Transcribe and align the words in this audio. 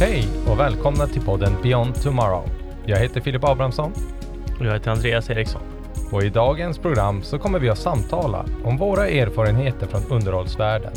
Hej 0.00 0.28
och 0.48 0.58
välkomna 0.60 1.06
till 1.06 1.22
podden 1.22 1.52
Beyond 1.62 2.02
Tomorrow. 2.02 2.48
Jag 2.86 2.98
heter 2.98 3.20
Filip 3.20 3.44
Abrahamsson 3.44 3.92
Och 4.60 4.66
jag 4.66 4.72
heter 4.72 4.90
Andreas 4.90 5.30
Eriksson. 5.30 5.62
och 6.12 6.22
i 6.22 6.28
dagens 6.28 6.78
program 6.78 7.22
så 7.22 7.38
kommer 7.38 7.58
vi 7.58 7.68
att 7.68 7.78
samtala 7.78 8.46
om 8.64 8.76
våra 8.76 9.08
erfarenheter 9.08 9.86
från 9.86 10.02
underhållsvärlden. 10.10 10.92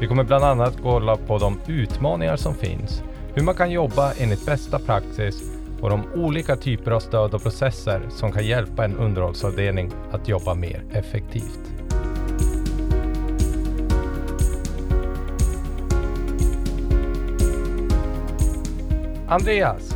Vi 0.00 0.06
kommer 0.06 0.24
bland 0.24 0.44
annat 0.44 0.78
kolla 0.82 1.16
på 1.16 1.38
de 1.38 1.60
utmaningar 1.66 2.36
som 2.36 2.54
finns, 2.54 3.02
hur 3.34 3.42
man 3.42 3.54
kan 3.54 3.70
jobba 3.70 4.12
enligt 4.12 4.46
bästa 4.46 4.78
praxis 4.78 5.42
och 5.80 5.90
de 5.90 6.02
olika 6.14 6.56
typer 6.56 6.90
av 6.90 7.00
stöd 7.00 7.34
och 7.34 7.42
processer 7.42 8.02
som 8.08 8.32
kan 8.32 8.46
hjälpa 8.46 8.84
en 8.84 8.96
underhållsavdelning 8.96 9.90
att 10.12 10.28
jobba 10.28 10.54
mer 10.54 10.82
effektivt. 10.92 11.79
Andreas, 19.30 19.94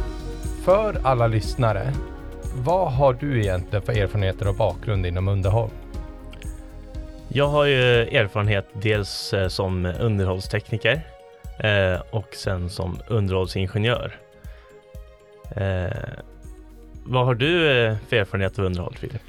för 0.65 1.01
alla 1.03 1.27
lyssnare, 1.27 1.93
vad 2.57 2.93
har 2.93 3.13
du 3.13 3.41
egentligen 3.41 3.83
för 3.83 3.93
erfarenheter 3.93 4.49
och 4.49 4.55
bakgrund 4.55 5.07
inom 5.07 5.29
underhåll? 5.29 5.71
Jag 7.29 7.49
har 7.49 7.65
ju 7.65 8.03
erfarenhet 8.03 8.67
dels 8.73 9.35
eh, 9.35 9.49
som 9.49 9.87
underhållstekniker 10.01 11.01
eh, 11.59 12.01
och 12.11 12.35
sen 12.35 12.71
som 12.71 12.99
underhållsingenjör. 13.09 14.17
Eh, 15.57 15.97
vad 17.05 17.27
har 17.27 17.35
du 17.35 17.57
för 18.09 18.17
erfarenhet 18.17 18.59
av 18.59 18.65
underhåll, 18.65 18.97
Filip? 18.97 19.23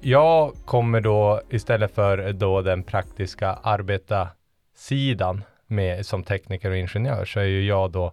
Jag 0.00 0.52
kommer 0.64 1.00
då 1.00 1.42
istället 1.50 1.94
för 1.94 2.32
då 2.32 2.62
den 2.62 2.82
praktiska 2.82 3.52
arbetarsidan 3.62 5.44
med, 5.66 6.06
som 6.06 6.24
tekniker 6.24 6.70
och 6.70 6.76
ingenjör 6.76 7.24
så 7.24 7.40
är 7.40 7.44
ju 7.44 7.66
jag 7.66 7.90
då 7.90 8.12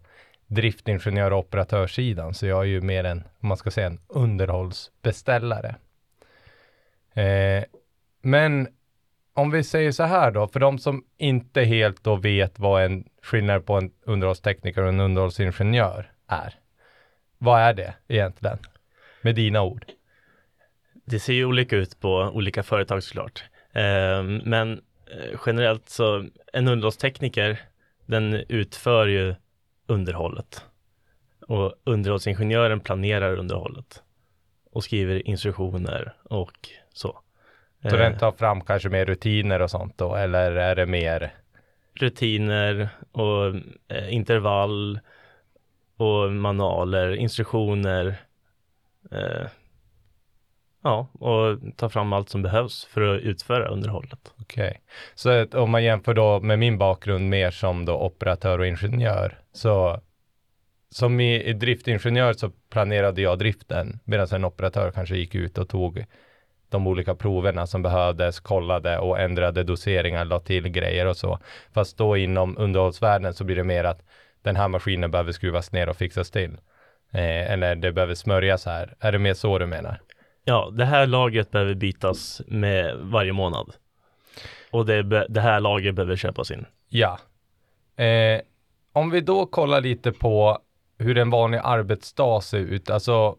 driftingenjör 0.51 1.31
och 1.31 1.39
operatörssidan. 1.39 2.33
Så 2.33 2.45
jag 2.45 2.59
är 2.59 2.67
ju 2.67 2.81
mer 2.81 3.03
en, 3.03 3.23
om 3.39 3.47
man 3.47 3.57
ska 3.57 3.71
säga 3.71 3.87
en 3.87 3.99
underhållsbeställare. 4.07 5.75
Eh, 7.13 7.63
men 8.21 8.67
om 9.33 9.51
vi 9.51 9.63
säger 9.63 9.91
så 9.91 10.03
här 10.03 10.31
då, 10.31 10.47
för 10.47 10.59
de 10.59 10.79
som 10.79 11.03
inte 11.17 11.61
helt 11.61 12.03
då 12.03 12.15
vet 12.15 12.59
vad 12.59 12.83
en 12.83 13.05
skillnad 13.21 13.65
på 13.65 13.77
en 13.77 13.91
underhållstekniker 14.05 14.81
och 14.81 14.89
en 14.89 14.99
underhållsingenjör 14.99 16.11
är. 16.27 16.55
Vad 17.37 17.61
är 17.61 17.73
det 17.73 17.93
egentligen? 18.07 18.57
Med 19.21 19.35
dina 19.35 19.61
ord. 19.61 19.85
Det 21.05 21.19
ser 21.19 21.33
ju 21.33 21.45
olika 21.45 21.75
ut 21.75 21.99
på 21.99 22.15
olika 22.15 22.63
företag 22.63 23.03
såklart. 23.03 23.43
Eh, 23.71 24.23
men 24.43 24.81
eh, 25.11 25.39
generellt 25.45 25.89
så, 25.89 26.25
en 26.53 26.67
underhållstekniker, 26.67 27.59
den 28.05 28.33
utför 28.33 29.07
ju 29.07 29.35
underhållet. 29.91 30.65
Och 31.47 31.73
underhållsingenjören 31.83 32.79
planerar 32.79 33.37
underhållet. 33.37 34.03
Och 34.71 34.83
skriver 34.83 35.27
instruktioner 35.27 36.13
och 36.23 36.69
så. 36.93 37.19
Så 37.81 37.95
Eh, 37.95 38.01
den 38.01 38.17
tar 38.17 38.31
fram 38.31 38.61
kanske 38.61 38.89
mer 38.89 39.05
rutiner 39.05 39.61
och 39.61 39.71
sånt 39.71 39.97
då, 39.97 40.15
eller 40.15 40.51
är 40.51 40.75
det 40.75 40.85
mer 40.85 41.33
rutiner 41.93 42.89
och 43.11 43.55
eh, 43.87 44.13
intervall 44.13 44.99
och 45.97 46.31
manualer, 46.31 47.15
instruktioner. 47.15 48.15
Eh, 49.11 49.47
ja, 50.83 51.07
och 51.13 51.59
ta 51.75 51.89
fram 51.89 52.13
allt 52.13 52.29
som 52.29 52.41
behövs 52.41 52.85
för 52.85 53.01
att 53.01 53.21
utföra 53.21 53.67
underhållet. 53.67 54.33
Okej, 54.41 54.81
så 55.15 55.29
att 55.29 55.55
om 55.55 55.71
man 55.71 55.83
jämför 55.83 56.13
då 56.13 56.39
med 56.39 56.59
min 56.59 56.77
bakgrund 56.77 57.29
mer 57.29 57.51
som 57.51 57.85
då 57.85 57.99
operatör 57.99 58.59
och 58.59 58.67
ingenjör, 58.67 59.40
så 59.53 60.01
som 60.91 61.19
i, 61.19 61.43
i 61.43 61.53
driftingenjör 61.53 62.33
så 62.33 62.49
planerade 62.69 63.21
jag 63.21 63.39
driften, 63.39 63.99
medan 64.03 64.27
en 64.31 64.45
operatör 64.45 64.91
kanske 64.91 65.17
gick 65.17 65.35
ut 65.35 65.57
och 65.57 65.69
tog 65.69 66.05
de 66.69 66.87
olika 66.87 67.15
proverna 67.15 67.67
som 67.67 67.81
behövdes, 67.81 68.39
kollade 68.39 68.97
och 68.97 69.19
ändrade 69.19 69.63
doseringar, 69.63 70.25
la 70.25 70.39
till 70.39 70.67
grejer 70.67 71.05
och 71.05 71.17
så. 71.17 71.39
Fast 71.73 71.97
då 71.97 72.17
inom 72.17 72.57
underhållsvärlden 72.57 73.33
så 73.33 73.43
blir 73.43 73.55
det 73.55 73.63
mer 73.63 73.83
att 73.83 74.01
den 74.41 74.55
här 74.55 74.67
maskinen 74.67 75.11
behöver 75.11 75.31
skruvas 75.31 75.71
ner 75.71 75.89
och 75.89 75.97
fixas 75.97 76.31
till. 76.31 76.57
Eh, 77.11 77.51
eller 77.51 77.75
det 77.75 77.91
behöver 77.91 78.15
smörjas 78.15 78.65
här. 78.65 78.95
Är 78.99 79.11
det 79.11 79.19
mer 79.19 79.33
så 79.33 79.59
du 79.59 79.65
menar? 79.65 80.01
Ja, 80.43 80.69
det 80.73 80.85
här 80.85 81.07
lagret 81.07 81.51
behöver 81.51 81.73
bytas 81.73 82.41
med 82.47 82.97
varje 82.97 83.33
månad. 83.33 83.73
Och 84.71 84.85
det, 84.85 85.25
det 85.29 85.41
här 85.41 85.59
lagret 85.59 85.95
behöver 85.95 86.15
köpas 86.15 86.51
in. 86.51 86.65
Ja. 86.89 87.19
Eh, 87.95 88.41
om 88.93 89.09
vi 89.09 89.21
då 89.21 89.45
kollar 89.45 89.81
lite 89.81 90.11
på 90.11 90.59
hur 90.97 91.17
en 91.17 91.29
vanlig 91.29 91.59
arbetsdag 91.63 92.41
ser 92.41 92.57
ut, 92.57 92.89
alltså 92.89 93.37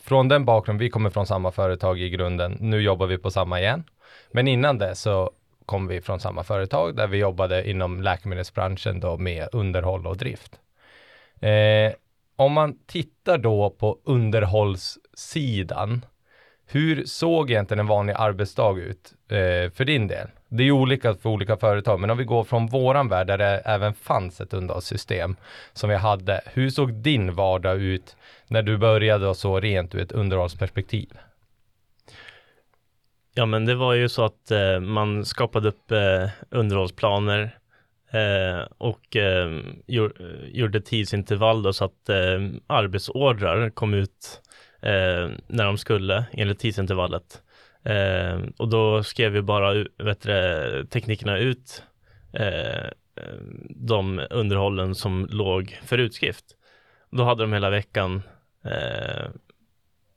från 0.00 0.28
den 0.28 0.44
bakgrund 0.44 0.78
vi 0.78 0.90
kommer 0.90 1.10
från 1.10 1.26
samma 1.26 1.50
företag 1.50 2.00
i 2.00 2.10
grunden, 2.10 2.56
nu 2.60 2.80
jobbar 2.80 3.06
vi 3.06 3.18
på 3.18 3.30
samma 3.30 3.60
igen. 3.60 3.84
Men 4.30 4.48
innan 4.48 4.78
det 4.78 4.94
så 4.94 5.30
kom 5.66 5.86
vi 5.86 6.00
från 6.00 6.20
samma 6.20 6.44
företag 6.44 6.96
där 6.96 7.06
vi 7.06 7.18
jobbade 7.18 7.70
inom 7.70 8.02
läkemedelsbranschen 8.02 9.00
då 9.00 9.16
med 9.16 9.48
underhåll 9.52 10.06
och 10.06 10.16
drift. 10.16 10.60
Eh, 11.40 11.92
om 12.36 12.52
man 12.52 12.78
tittar 12.86 13.38
då 13.38 13.70
på 13.70 13.98
underhållssidan, 14.04 16.04
hur 16.66 17.04
såg 17.04 17.50
egentligen 17.50 17.80
en 17.80 17.86
vanlig 17.86 18.14
arbetsdag 18.18 18.78
ut 18.78 19.14
eh, 19.28 19.70
för 19.70 19.84
din 19.84 20.06
del? 20.06 20.28
Det 20.54 20.62
är 20.62 20.64
ju 20.64 20.72
olika 20.72 21.14
för 21.14 21.30
olika 21.30 21.56
företag, 21.56 22.00
men 22.00 22.10
om 22.10 22.18
vi 22.18 22.24
går 22.24 22.44
från 22.44 22.66
våran 22.66 23.08
värld 23.08 23.26
där 23.26 23.38
det 23.38 23.62
även 23.64 23.94
fanns 23.94 24.40
ett 24.40 24.54
underhållssystem 24.54 25.36
som 25.72 25.90
vi 25.90 25.96
hade. 25.96 26.40
Hur 26.46 26.70
såg 26.70 26.94
din 26.94 27.34
vardag 27.34 27.80
ut 27.80 28.16
när 28.48 28.62
du 28.62 28.78
började 28.78 29.28
och 29.28 29.36
så 29.36 29.60
rent 29.60 29.94
ur 29.94 30.00
ett 30.00 30.12
underhållsperspektiv? 30.12 31.08
Ja, 33.34 33.46
men 33.46 33.64
det 33.64 33.74
var 33.74 33.94
ju 33.94 34.08
så 34.08 34.24
att 34.24 34.50
eh, 34.50 34.80
man 34.80 35.24
skapade 35.24 35.68
upp 35.68 35.90
eh, 35.90 36.28
underhållsplaner 36.50 37.58
eh, 38.10 38.66
och 38.78 39.16
eh, 39.16 39.60
gjor, 39.86 40.12
gjorde 40.52 40.80
tidsintervall 40.80 41.62
då 41.62 41.72
så 41.72 41.84
att 41.84 42.08
eh, 42.08 42.40
arbetsordrar 42.66 43.70
kom 43.70 43.94
ut 43.94 44.40
eh, 44.82 45.30
när 45.46 45.64
de 45.64 45.78
skulle 45.78 46.24
enligt 46.32 46.58
tidsintervallet. 46.58 47.42
Eh, 47.84 48.40
och 48.56 48.68
då 48.68 49.02
skrev 49.02 49.34
ju 49.34 49.42
bara 49.42 49.84
vet 49.98 50.22
du, 50.22 50.86
teknikerna 50.90 51.38
ut 51.38 51.82
eh, 52.32 52.90
de 53.68 54.26
underhållen 54.30 54.94
som 54.94 55.26
låg 55.30 55.80
för 55.84 55.98
utskrift. 55.98 56.44
Då 57.10 57.24
hade 57.24 57.42
de 57.42 57.52
hela 57.52 57.70
veckan 57.70 58.22
eh, 58.64 59.24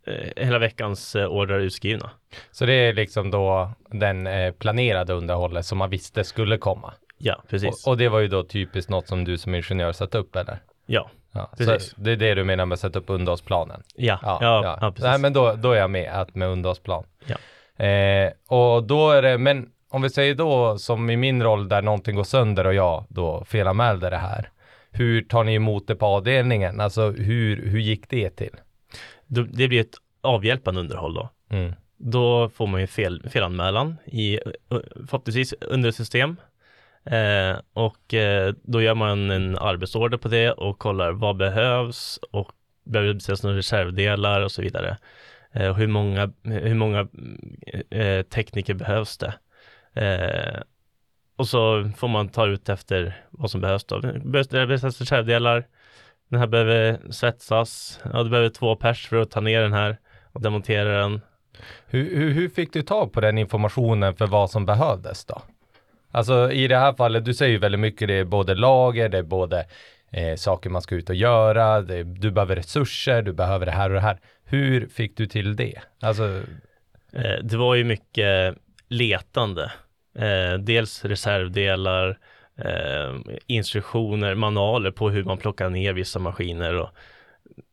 eh, 0.06 0.30
hela 0.36 0.60
veckans 0.60 1.16
ordrar 1.16 1.60
utskrivna. 1.60 2.10
Så 2.52 2.66
det 2.66 2.74
är 2.74 2.94
liksom 2.94 3.32
då 3.32 3.72
den 3.90 4.28
planerade 4.54 5.14
underhållet 5.14 5.66
som 5.66 5.78
man 5.78 5.90
visste 5.90 6.24
skulle 6.24 6.58
komma. 6.58 6.94
Ja, 7.18 7.44
precis. 7.50 7.86
Och, 7.86 7.92
och 7.92 7.98
det 7.98 8.10
var 8.10 8.20
ju 8.20 8.28
då 8.28 8.44
typiskt 8.44 8.90
något 8.92 9.08
som 9.08 9.24
du 9.24 9.38
som 9.38 9.56
ingenjör 9.56 9.92
satt 9.92 10.16
upp 10.16 10.36
eller? 10.36 10.60
ja, 10.86 11.10
Ja, 11.36 11.50
Precis. 11.58 11.94
Det 11.98 12.12
är 12.12 12.16
det 12.16 12.34
du 12.36 12.44
menar 12.44 12.66
med 12.66 12.74
att 12.74 12.80
sätta 12.80 13.00
upp 13.00 13.10
underhållsplanen? 13.10 13.84
ja, 13.96 14.38
ja, 14.42 14.78
ja, 14.82 14.92
precis. 14.92 15.04
Nej, 15.04 15.20
men 15.20 15.34
då, 15.34 15.54
då 15.54 15.72
är 15.72 15.78
jag 15.78 15.90
med, 15.90 16.22
att 16.22 16.36
med 16.36 16.48
underhållsplan. 16.48 17.04
Ja. 17.26 17.36
Eh, 17.78 18.32
och 18.48 18.84
då 18.84 19.12
är 19.12 19.22
det, 19.22 19.38
men 19.38 19.70
om 19.90 20.02
vi 20.02 20.10
säger 20.10 20.36
då 20.36 20.78
som 20.78 21.10
i 21.10 21.18
min 21.18 21.44
roll 21.44 21.70
där 21.70 21.82
någonting 21.82 22.16
går 22.16 22.24
sönder 22.24 22.68
och 22.68 22.74
jag 22.74 23.06
då 23.10 23.44
felanmälde 23.46 24.10
det 24.10 24.18
här. 24.18 24.50
Hur 24.92 25.22
tar 25.22 25.44
ni 25.44 25.54
emot 25.54 25.88
det 25.88 25.96
på 25.96 26.06
avdelningen? 26.06 26.80
Alltså 26.82 27.12
hur, 27.12 27.70
hur 27.70 27.80
gick 27.80 28.10
det 28.10 28.30
till? 28.30 28.56
Det 29.28 29.68
blir 29.68 29.82
ett 29.82 29.96
avhjälpande 30.22 30.82
underhåll 30.82 31.14
då. 31.14 31.30
Mm. 31.50 31.74
Då 31.98 32.50
får 32.50 32.68
man 32.68 32.82
ju 32.82 32.88
fel, 32.88 33.30
felanmälan 33.30 33.98
i 34.06 34.40
förhoppningsvis 35.08 35.54
under 35.62 35.90
ett 35.90 35.96
system. 35.96 36.36
Eh, 37.06 37.60
och 37.74 38.14
eh, 38.14 38.54
då 38.64 38.82
gör 38.82 38.96
man 38.96 39.32
en 39.32 39.58
arbetsorder 39.58 40.18
på 40.18 40.28
det 40.28 40.52
och 40.52 40.80
kollar 40.80 41.12
vad 41.12 41.38
behövs 41.38 42.20
och 42.32 42.52
behöver 42.84 43.08
det 43.08 43.14
beställas 43.14 43.44
några 43.44 43.58
reservdelar 43.58 44.42
och 44.42 44.52
så 44.52 44.62
vidare. 44.62 44.98
Eh, 45.56 45.74
hur 45.74 45.88
många, 45.88 46.32
hur 46.44 46.76
många 46.76 47.08
eh, 47.90 48.22
tekniker 48.22 48.74
behövs 48.74 49.18
det? 49.18 49.34
Eh, 50.02 50.62
och 51.38 51.48
så 51.48 51.92
får 51.98 52.08
man 52.08 52.30
ta 52.30 52.48
ut 52.48 52.70
efter 52.70 53.26
vad 53.30 53.52
som 53.52 53.62
behövs 53.62 53.86
då. 53.86 54.00
Behövs 54.02 54.48
det 54.48 54.66
reservdelar? 54.66 55.68
Den 56.30 56.40
här 56.40 56.48
behöver 56.48 57.00
svetsas. 57.12 58.00
Ja, 58.14 58.24
du 58.24 58.30
behöver 58.30 58.50
två 58.50 58.76
pers 58.76 59.08
för 59.08 59.18
att 59.18 59.32
ta 59.32 59.42
ner 59.42 59.62
den 59.62 59.74
här 59.74 59.98
och 60.32 60.42
demontera 60.42 61.02
den. 61.02 61.22
Hur, 61.86 62.16
hur, 62.16 62.32
hur 62.32 62.50
fick 62.50 62.74
du 62.74 62.82
tag 62.82 63.14
på 63.14 63.22
den 63.22 63.38
informationen 63.38 64.16
för 64.16 64.28
vad 64.28 64.50
som 64.50 64.66
behövdes 64.66 65.26
då? 65.26 65.42
Alltså 66.12 66.52
i 66.52 66.68
det 66.68 66.78
här 66.78 66.94
fallet, 66.94 67.26
du 67.26 67.34
säger 67.34 67.52
ju 67.52 67.58
väldigt 67.58 67.82
mycket, 67.82 68.08
det 68.08 68.14
är 68.14 68.24
både 68.24 68.56
lager, 68.56 69.10
det 69.10 69.18
är 69.18 69.24
både 69.24 69.66
eh, 70.16 70.36
saker 70.36 70.70
man 70.70 70.82
ska 70.82 70.96
ut 70.96 71.10
och 71.10 71.16
göra, 71.16 71.82
det, 71.82 72.04
du 72.04 72.32
behöver 72.32 72.56
resurser, 72.56 73.22
du 73.22 73.34
behöver 73.34 73.66
det 73.66 73.72
här 73.72 73.90
och 73.90 73.96
det 73.96 74.02
här. 74.02 74.20
Hur 74.44 74.88
fick 74.88 75.18
du 75.18 75.26
till 75.26 75.56
det? 75.56 75.80
Alltså, 76.02 76.42
Eh, 77.16 77.40
det 77.44 77.58
var 77.58 77.76
ju 77.76 77.84
mycket 77.84 78.56
letande. 78.88 79.72
Eh, 80.16 80.54
dels 80.60 81.06
reservdelar, 81.06 82.18
eh, 82.58 83.16
instruktioner, 83.48 84.36
manualer 84.36 84.92
på 84.92 85.10
hur 85.10 85.24
man 85.24 85.38
plockar 85.38 85.70
ner 85.70 85.94
vissa 85.94 86.20
maskiner 86.20 86.76
och 86.76 86.90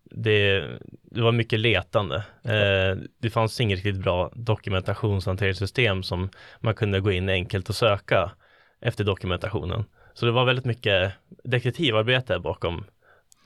det, 0.05 0.69
det 1.03 1.23
var 1.23 1.33
mycket 1.33 1.61
letande. 1.61 2.17
Eh, 2.45 2.97
det 3.19 3.31
fanns 3.31 3.61
inget 3.61 3.77
riktigt 3.77 4.03
bra 4.03 4.33
dokumentationshanteringssystem 4.35 6.03
som 6.03 6.31
man 6.61 6.75
kunde 6.75 7.00
gå 7.00 7.12
in 7.12 7.29
enkelt 7.29 7.69
och 7.69 7.75
söka 7.75 8.33
efter 8.81 9.05
dokumentationen. 9.05 9.85
Så 10.14 10.26
det 10.26 10.32
var 10.32 10.44
väldigt 10.44 10.64
mycket 10.64 11.12
detektivarbete 11.44 12.38
bakom 12.38 12.85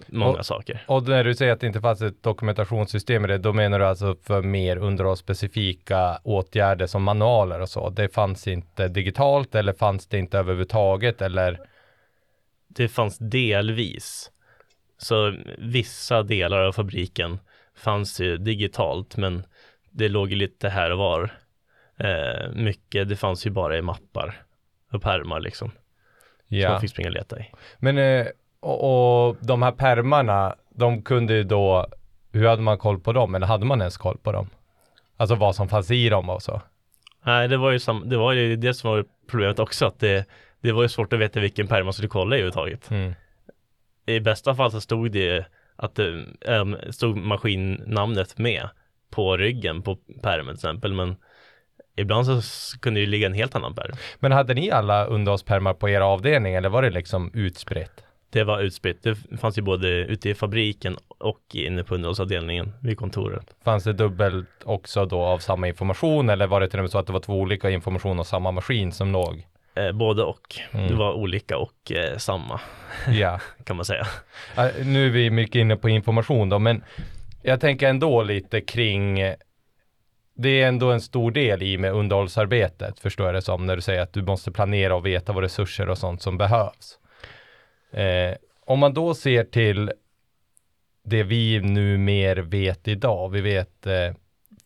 många 0.07 0.39
och, 0.39 0.47
saker. 0.47 0.85
Och 0.87 1.09
när 1.09 1.25
du 1.25 1.35
säger 1.35 1.53
att 1.53 1.61
det 1.61 1.67
inte 1.67 1.81
fanns 1.81 2.03
ett 2.03 2.23
dokumentationssystem 2.23 3.25
i 3.25 3.29
det, 3.29 3.39
då 3.39 3.53
menar 3.53 3.79
du 3.79 3.87
alltså 3.87 4.17
för 4.23 4.43
mer 4.43 4.77
underhållsspecifika 4.77 6.19
åtgärder 6.23 6.87
som 6.87 7.03
manualer 7.03 7.61
och 7.61 7.69
så? 7.69 7.91
Det 7.91 8.09
fanns 8.09 8.49
inte 8.49 8.89
digitalt 8.89 9.55
eller 9.55 9.73
fanns 9.73 10.07
det 10.07 10.19
inte 10.19 10.39
överhuvudtaget 10.39 11.23
eller? 11.23 11.61
Det 12.69 12.89
fanns 12.89 13.19
delvis. 13.19 14.31
Så 14.99 15.37
vissa 15.59 16.23
delar 16.23 16.61
av 16.61 16.73
fabriken 16.73 17.39
fanns 17.75 18.21
ju 18.21 18.37
digitalt, 18.37 19.17
men 19.17 19.43
det 19.91 20.09
låg 20.09 20.33
lite 20.33 20.69
här 20.69 20.91
och 20.91 20.99
var. 20.99 21.31
Eh, 21.97 22.51
mycket, 22.55 23.09
det 23.09 23.17
fanns 23.17 23.47
ju 23.47 23.51
bara 23.51 23.79
i 23.79 23.83
mappar 23.83 24.43
och 24.93 25.03
pärmar 25.03 25.41
liksom. 25.41 25.73
Ja. 26.49 26.67
Som 26.67 26.73
man 26.73 26.81
fick 26.81 26.91
springa 26.91 27.09
och 27.09 27.15
leta 27.15 27.41
i. 27.41 27.51
Men 27.79 27.99
eh, 27.99 28.27
och, 28.61 29.29
och 29.29 29.37
de 29.41 29.63
här 29.63 29.73
permarna, 29.73 30.55
de 30.71 31.03
kunde 31.03 31.35
ju 31.35 31.45
då, 31.45 31.87
hur 32.33 32.47
hade 32.47 32.63
man 32.63 32.79
koll 32.79 33.01
på 33.01 33.13
dem? 33.13 33.35
Eller 33.35 33.47
hade 33.47 33.67
man 33.67 33.81
ens 33.81 33.97
koll 33.97 34.19
på 34.19 34.33
dem? 34.33 34.51
Alltså 35.17 35.35
vad 35.35 35.57
som 35.57 35.69
fanns 35.69 35.91
i 35.91 36.09
dem 36.09 36.31
och 36.31 36.43
så? 36.43 36.63
Nej, 37.25 37.49
det 37.49 37.57
var 37.57 37.71
ju, 37.71 37.79
sam, 37.79 38.09
det, 38.09 38.17
var 38.17 38.33
ju 38.33 38.57
det 38.57 38.75
som 38.75 38.91
var 38.91 39.05
problemet 39.27 39.59
också, 39.59 39.87
att 39.87 40.01
det, 40.01 40.27
det 40.61 40.73
var 40.73 40.83
ju 40.83 40.89
svårt 40.89 41.13
att 41.13 41.19
veta 41.19 41.41
vilken 41.41 41.67
pärm 41.67 41.85
man 41.85 41.93
skulle 41.93 42.09
kolla 42.09 42.37
i 42.37 42.39
överhuvudtaget. 42.39 42.91
Mm. 42.91 43.15
I 44.07 44.21
bästa 44.21 44.55
fall 44.55 44.71
så 44.71 44.81
stod 44.81 45.11
det 45.13 45.47
att 45.77 45.95
det 45.95 46.25
ähm, 46.47 46.77
stod 46.91 47.17
maskinnamnet 47.17 48.39
med 48.39 48.69
på 49.11 49.37
ryggen 49.37 49.83
på 49.83 49.97
pärmen 50.23 50.47
till 50.47 50.55
exempel, 50.55 50.93
men 50.93 51.17
ibland 51.97 52.27
så 52.27 52.79
kunde 52.79 53.01
det 53.01 53.07
ligga 53.07 53.27
en 53.27 53.35
helt 53.35 53.55
annan 53.55 53.75
pärm. 53.75 53.97
Men 54.19 54.33
hade 54.33 54.55
ni 54.55 54.71
alla 54.71 55.05
underhållspärmar 55.05 55.75
på 55.75 55.89
er 55.89 56.01
avdelning 56.01 56.55
eller 56.55 56.69
var 56.69 56.83
det 56.83 56.91
liksom 56.91 57.31
utspritt? 57.35 58.03
Det 58.31 58.45
var 58.45 58.61
utspritt. 58.61 59.03
Det 59.03 59.17
fanns 59.41 59.59
ju 59.59 59.63
både 59.63 59.89
ute 59.89 60.31
i 60.31 60.35
fabriken 60.35 60.97
och 61.19 61.41
inne 61.55 61.85
på 61.85 61.95
underhållsavdelningen 61.95 62.73
vid 62.81 62.99
kontoret. 62.99 63.55
Fanns 63.65 63.85
det 63.85 63.93
dubbelt 63.93 64.49
också 64.65 65.07
då 65.07 65.21
av 65.21 65.39
samma 65.39 65.69
information 65.69 66.31
eller 66.31 66.47
var 66.47 66.61
det 66.61 66.69
till 66.69 66.79
och 66.79 66.83
med 66.83 66.91
så 66.91 66.99
att 66.99 67.07
det 67.07 67.13
var 67.13 67.21
två 67.21 67.41
olika 67.41 67.71
information 67.71 68.21
av 68.21 68.25
samma 68.25 68.51
maskin 68.51 68.93
som 68.93 69.13
låg? 69.13 69.47
Eh, 69.75 69.93
både 69.93 70.23
och. 70.23 70.57
Mm. 70.73 70.89
Det 70.89 70.95
var 70.95 71.13
olika 71.13 71.59
och 71.59 71.93
eh, 71.93 72.17
samma. 72.17 72.61
Ja. 73.09 73.41
kan 73.65 73.77
man 73.77 73.85
säga. 73.85 74.07
nu 74.85 75.07
är 75.07 75.11
vi 75.11 75.31
mycket 75.31 75.61
inne 75.61 75.77
på 75.77 75.89
information 75.89 76.49
då, 76.49 76.59
men 76.59 76.83
jag 77.43 77.61
tänker 77.61 77.89
ändå 77.89 78.23
lite 78.23 78.61
kring 78.61 79.21
det 80.37 80.63
är 80.63 80.69
ändå 80.69 80.93
en 80.93 81.01
stor 81.01 81.31
del 81.31 81.63
i 81.63 81.79
med 81.79 81.93
underhållsarbetet 81.93 83.01
förstår 83.01 83.27
jag 83.27 83.35
det 83.35 83.43
som 83.43 83.67
när 83.67 83.77
du 83.77 83.83
säger 83.83 84.01
att 84.01 84.13
du 84.13 84.23
måste 84.23 84.53
planera 84.53 84.95
och 84.95 85.07
veta 85.07 85.33
vad 85.33 85.43
resurser 85.43 85.89
och 85.89 85.99
sånt 85.99 86.23
som 86.23 86.39
behövs. 86.39 86.99
Eh, 87.91 88.35
om 88.61 88.79
man 88.79 88.95
då 88.95 89.15
ser 89.15 89.45
till 89.45 89.93
det 91.05 91.23
vi 91.23 91.61
nu 91.61 91.99
mer 91.99 92.37
vet 92.37 92.89
idag, 92.89 93.29
vi 93.29 93.41
vet 93.41 93.87
eh, 93.87 94.15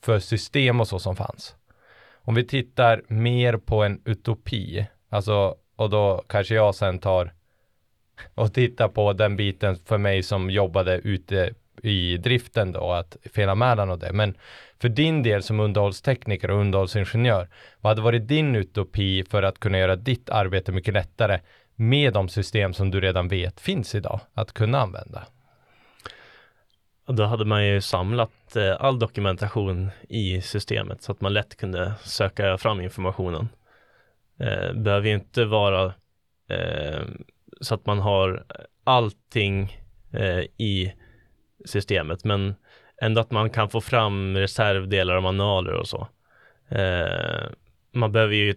för 0.03 0.19
system 0.19 0.81
och 0.81 0.89
så 0.89 0.99
som 0.99 1.17
fanns. 1.17 1.57
Om 2.15 2.35
vi 2.35 2.47
tittar 2.47 3.03
mer 3.07 3.57
på 3.57 3.83
en 3.83 4.03
utopi, 4.05 4.87
alltså 5.09 5.57
och 5.77 5.91
då 5.91 6.25
kanske 6.29 6.55
jag 6.55 6.75
sen 6.75 6.99
tar 6.99 7.33
och 8.35 8.55
tittar 8.55 8.89
på 8.89 9.13
den 9.13 9.37
biten 9.37 9.77
för 9.77 9.99
mig 9.99 10.23
som 10.23 10.51
jobbade 10.51 10.99
ute 10.99 11.55
i 11.83 12.17
driften 12.17 12.73
då, 12.73 12.93
att 12.93 13.17
felanmälan 13.35 13.91
och 13.91 13.99
det. 13.99 14.13
Men 14.13 14.35
för 14.79 14.89
din 14.89 15.23
del 15.23 15.43
som 15.43 15.61
underhållstekniker 15.61 16.51
och 16.51 16.61
underhållsingenjör, 16.61 17.49
vad 17.81 17.91
hade 17.91 18.03
varit 18.03 18.29
din 18.29 18.57
utopi 18.57 19.25
för 19.31 19.43
att 19.43 19.61
kunna 19.61 19.79
göra 19.79 19.97
ditt 19.97 20.31
arbete 20.31 20.73
mycket 20.73 20.95
lättare 20.95 21.41
med 21.75 22.13
de 22.13 22.29
system 22.29 22.75
som 22.75 22.91
du 22.91 23.01
redan 23.01 23.29
vet 23.29 23.61
finns 23.61 23.95
idag 23.95 24.21
att 24.35 24.53
kunna 24.53 24.81
använda? 24.81 25.27
Då 27.07 27.25
hade 27.25 27.45
man 27.45 27.67
ju 27.67 27.81
samlat 27.81 28.57
eh, 28.57 28.77
all 28.81 28.99
dokumentation 28.99 29.91
i 30.09 30.41
systemet 30.41 31.03
så 31.03 31.13
att 31.13 31.21
man 31.21 31.33
lätt 31.33 31.57
kunde 31.57 31.93
söka 32.03 32.59
fram 32.59 32.81
informationen. 32.81 33.49
Eh, 34.39 34.73
behöver 34.73 35.09
ju 35.09 35.15
inte 35.15 35.45
vara 35.45 35.95
eh, 36.49 37.01
så 37.61 37.75
att 37.75 37.87
man 37.87 37.99
har 37.99 38.45
allting 38.85 39.79
eh, 40.13 40.41
i 40.57 40.93
systemet, 41.65 42.25
men 42.25 42.55
ändå 43.03 43.21
att 43.21 43.31
man 43.31 43.51
kan 43.51 43.71
få 43.71 43.81
fram 43.81 44.37
reservdelar 44.37 45.17
och 45.17 45.23
manualer 45.23 45.73
och 45.73 45.89
så. 45.89 46.09
Eh, 46.69 47.49
man 47.93 48.13
behöver 48.13 48.35
ju, 48.35 48.55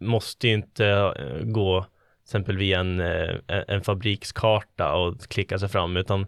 måste 0.00 0.48
ju 0.48 0.54
inte 0.54 0.86
eh, 0.86 1.42
gå 1.42 1.80
till 1.80 2.28
exempel 2.28 2.58
via 2.58 2.80
en, 2.80 3.00
eh, 3.00 3.34
en 3.46 3.82
fabrikskarta 3.82 4.94
och 4.94 5.20
klicka 5.20 5.58
sig 5.58 5.68
fram, 5.68 5.96
utan 5.96 6.26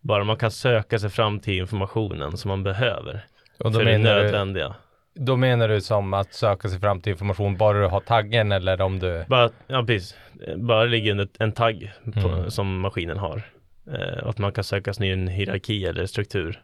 bara 0.00 0.24
man 0.24 0.36
kan 0.36 0.50
söka 0.50 0.98
sig 0.98 1.10
fram 1.10 1.40
till 1.40 1.58
informationen 1.58 2.36
som 2.36 2.48
man 2.48 2.62
behöver 2.62 3.24
och 3.58 3.74
för 3.74 3.84
det 3.84 3.98
nödvändiga. 3.98 4.74
Du, 5.14 5.24
då 5.24 5.36
menar 5.36 5.68
du 5.68 5.80
som 5.80 6.14
att 6.14 6.34
söka 6.34 6.68
sig 6.68 6.80
fram 6.80 7.00
till 7.00 7.12
information 7.12 7.56
bara 7.56 7.80
du 7.80 7.86
har 7.86 8.00
taggen 8.00 8.52
eller 8.52 8.80
om 8.80 8.98
du? 8.98 9.24
Bara, 9.28 9.50
ja 9.66 9.84
precis, 9.84 10.16
bara 10.56 10.84
ligger 10.84 11.28
en 11.38 11.52
tagg 11.52 11.92
på, 12.14 12.28
mm. 12.28 12.50
som 12.50 12.80
maskinen 12.80 13.18
har. 13.18 13.42
Eh, 13.86 14.28
att 14.28 14.38
man 14.38 14.52
kan 14.52 14.64
söka 14.64 14.94
sig 14.94 15.08
i 15.08 15.12
en 15.12 15.28
hierarki 15.28 15.86
eller 15.86 16.06
struktur. 16.06 16.62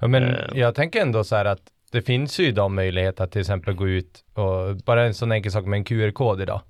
Ja, 0.00 0.06
men 0.06 0.34
eh. 0.34 0.44
jag 0.54 0.74
tänker 0.74 1.02
ändå 1.02 1.24
så 1.24 1.36
här 1.36 1.44
att 1.44 1.62
det 1.92 2.02
finns 2.02 2.40
ju 2.40 2.46
idag 2.46 2.70
möjlighet 2.70 3.20
att 3.20 3.32
till 3.32 3.40
exempel 3.40 3.74
gå 3.74 3.88
ut 3.88 4.24
och 4.34 4.76
bara 4.76 5.04
en 5.04 5.14
sån 5.14 5.32
enkel 5.32 5.52
sak 5.52 5.64
med 5.64 5.76
en 5.76 5.84
QR-kod 5.84 6.40
idag. 6.40 6.60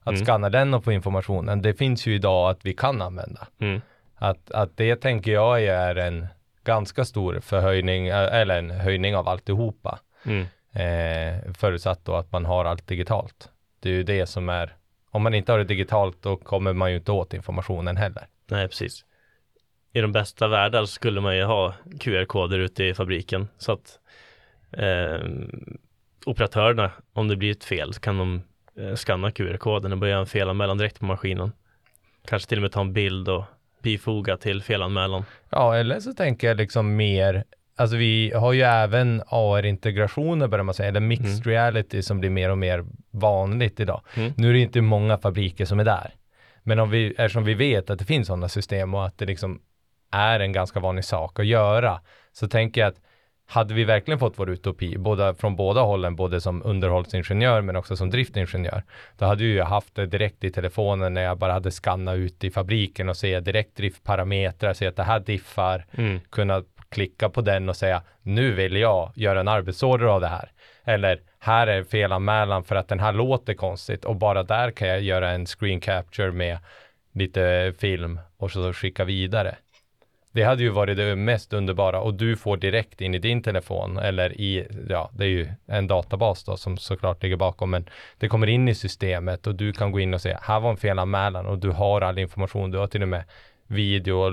Att 0.00 0.14
mm. 0.14 0.24
skanna 0.24 0.50
den 0.50 0.74
och 0.74 0.84
få 0.84 0.92
informationen. 0.92 1.62
Det 1.62 1.74
finns 1.74 2.06
ju 2.06 2.14
idag 2.14 2.50
att 2.50 2.66
vi 2.66 2.74
kan 2.74 3.02
använda. 3.02 3.48
Mm. 3.60 3.80
Att, 4.14 4.50
att 4.50 4.76
det 4.76 4.96
tänker 4.96 5.32
jag 5.32 5.64
är 5.64 5.96
en 5.96 6.26
ganska 6.64 7.04
stor 7.04 7.40
förhöjning 7.40 8.08
eller 8.08 8.58
en 8.58 8.70
höjning 8.70 9.16
av 9.16 9.28
alltihopa. 9.28 9.98
Mm. 10.24 10.46
Eh, 10.72 11.52
förutsatt 11.52 12.04
då 12.04 12.14
att 12.14 12.32
man 12.32 12.44
har 12.44 12.64
allt 12.64 12.86
digitalt. 12.86 13.48
Det 13.80 13.88
är 13.88 13.94
ju 13.94 14.02
det 14.02 14.26
som 14.26 14.48
är, 14.48 14.76
om 15.10 15.22
man 15.22 15.34
inte 15.34 15.52
har 15.52 15.58
det 15.58 15.64
digitalt 15.64 16.22
då 16.22 16.36
kommer 16.36 16.72
man 16.72 16.90
ju 16.90 16.96
inte 16.96 17.12
åt 17.12 17.34
informationen 17.34 17.96
heller. 17.96 18.26
Nej, 18.50 18.68
precis 18.68 19.04
i 19.92 20.00
de 20.00 20.12
bästa 20.12 20.48
världar 20.48 20.84
skulle 20.84 21.20
man 21.20 21.36
ju 21.36 21.44
ha 21.44 21.74
QR-koder 22.00 22.58
ute 22.58 22.84
i 22.84 22.94
fabriken 22.94 23.48
så 23.58 23.72
att 23.72 23.98
eh, 24.72 25.28
operatörerna, 26.26 26.90
om 27.12 27.28
det 27.28 27.36
blir 27.36 27.50
ett 27.50 27.64
fel, 27.64 27.94
så 27.94 28.00
kan 28.00 28.18
de 28.18 28.42
eh, 28.78 28.94
skanna 28.94 29.30
QR-koden 29.30 29.92
och 29.92 29.98
börja 29.98 30.18
en 30.18 30.26
felanmälan 30.26 30.78
direkt 30.78 30.98
på 31.00 31.06
maskinen. 31.06 31.52
Kanske 32.28 32.48
till 32.48 32.58
och 32.58 32.62
med 32.62 32.72
ta 32.72 32.80
en 32.80 32.92
bild 32.92 33.28
och 33.28 33.44
bifoga 33.82 34.36
till 34.36 34.62
felanmälan. 34.62 35.24
Ja, 35.50 35.76
eller 35.76 36.00
så 36.00 36.12
tänker 36.12 36.48
jag 36.48 36.56
liksom 36.56 36.96
mer 36.96 37.44
Alltså 37.78 37.96
vi 37.96 38.32
har 38.34 38.52
ju 38.52 38.62
även 38.62 39.22
AR-integrationer 39.26 40.48
börjar 40.48 40.64
man 40.64 40.74
säga, 40.74 40.88
eller 40.88 41.00
mixed 41.00 41.28
mm. 41.28 41.42
reality 41.42 42.02
som 42.02 42.20
blir 42.20 42.30
mer 42.30 42.50
och 42.50 42.58
mer 42.58 42.84
vanligt 43.10 43.80
idag. 43.80 44.02
Mm. 44.14 44.32
Nu 44.36 44.48
är 44.48 44.52
det 44.52 44.58
inte 44.58 44.80
många 44.80 45.18
fabriker 45.18 45.64
som 45.64 45.80
är 45.80 45.84
där. 45.84 46.14
Men 46.62 46.78
om 46.78 46.90
vi, 46.90 47.06
eftersom 47.10 47.44
vi 47.44 47.54
vet 47.54 47.90
att 47.90 47.98
det 47.98 48.04
finns 48.04 48.26
sådana 48.26 48.48
system 48.48 48.94
och 48.94 49.06
att 49.06 49.18
det 49.18 49.26
liksom 49.26 49.60
är 50.10 50.40
en 50.40 50.52
ganska 50.52 50.80
vanlig 50.80 51.04
sak 51.04 51.38
att 51.38 51.46
göra. 51.46 52.00
Så 52.32 52.48
tänker 52.48 52.80
jag 52.80 52.88
att 52.88 53.00
hade 53.50 53.74
vi 53.74 53.84
verkligen 53.84 54.18
fått 54.18 54.38
vår 54.38 54.50
utopi, 54.50 54.98
båda, 54.98 55.34
från 55.34 55.56
båda 55.56 55.80
hållen, 55.80 56.16
både 56.16 56.40
som 56.40 56.62
underhållsingenjör 56.62 57.60
men 57.60 57.76
också 57.76 57.96
som 57.96 58.10
driftingenjör, 58.10 58.82
då 59.18 59.24
hade 59.26 59.44
ju 59.44 59.62
haft 59.62 59.94
det 59.94 60.06
direkt 60.06 60.44
i 60.44 60.50
telefonen 60.50 61.14
när 61.14 61.22
jag 61.22 61.38
bara 61.38 61.52
hade 61.52 61.70
skannat 61.70 62.16
ut 62.16 62.44
i 62.44 62.50
fabriken 62.50 63.08
och 63.08 63.16
se 63.16 63.40
direkt 63.40 63.76
driftparametrar, 63.76 64.72
se 64.72 64.86
att 64.86 64.96
det 64.96 65.02
här 65.02 65.20
diffar, 65.20 65.86
mm. 65.92 66.20
kunna 66.30 66.62
klicka 66.88 67.28
på 67.28 67.40
den 67.40 67.68
och 67.68 67.76
säga 67.76 68.02
nu 68.22 68.52
vill 68.52 68.76
jag 68.76 69.12
göra 69.14 69.40
en 69.40 69.48
arbetsorder 69.48 70.06
av 70.06 70.20
det 70.20 70.28
här. 70.28 70.52
Eller 70.84 71.20
här 71.38 71.66
är 71.66 71.84
felanmälan 71.84 72.64
för 72.64 72.76
att 72.76 72.88
den 72.88 73.00
här 73.00 73.12
låter 73.12 73.54
konstigt 73.54 74.04
och 74.04 74.16
bara 74.16 74.42
där 74.42 74.70
kan 74.70 74.88
jag 74.88 75.00
göra 75.00 75.30
en 75.30 75.46
screen 75.46 75.80
capture 75.80 76.32
med 76.32 76.58
lite 77.12 77.74
film 77.78 78.20
och 78.36 78.50
så 78.50 78.72
skicka 78.72 79.04
vidare. 79.04 79.56
Det 80.38 80.44
hade 80.44 80.62
ju 80.62 80.68
varit 80.68 80.96
det 80.96 81.16
mest 81.16 81.52
underbara 81.52 82.00
och 82.00 82.14
du 82.14 82.36
får 82.36 82.56
direkt 82.56 83.00
in 83.00 83.14
i 83.14 83.18
din 83.18 83.42
telefon 83.42 83.98
eller 83.98 84.40
i, 84.40 84.66
ja, 84.88 85.10
det 85.12 85.24
är 85.24 85.28
ju 85.28 85.48
en 85.66 85.86
databas 85.86 86.44
då 86.44 86.56
som 86.56 86.76
såklart 86.76 87.22
ligger 87.22 87.36
bakom, 87.36 87.70
men 87.70 87.88
det 88.18 88.28
kommer 88.28 88.46
in 88.46 88.68
i 88.68 88.74
systemet 88.74 89.46
och 89.46 89.54
du 89.54 89.72
kan 89.72 89.92
gå 89.92 90.00
in 90.00 90.14
och 90.14 90.20
säga, 90.20 90.38
här 90.42 90.60
var 90.60 90.70
en 90.70 90.76
felanmälan 90.76 91.46
och 91.46 91.58
du 91.58 91.70
har 91.70 92.00
all 92.00 92.18
information. 92.18 92.70
Du 92.70 92.78
har 92.78 92.86
till 92.86 93.02
och 93.02 93.08
med 93.08 93.24
video 93.66 94.14
och, 94.14 94.32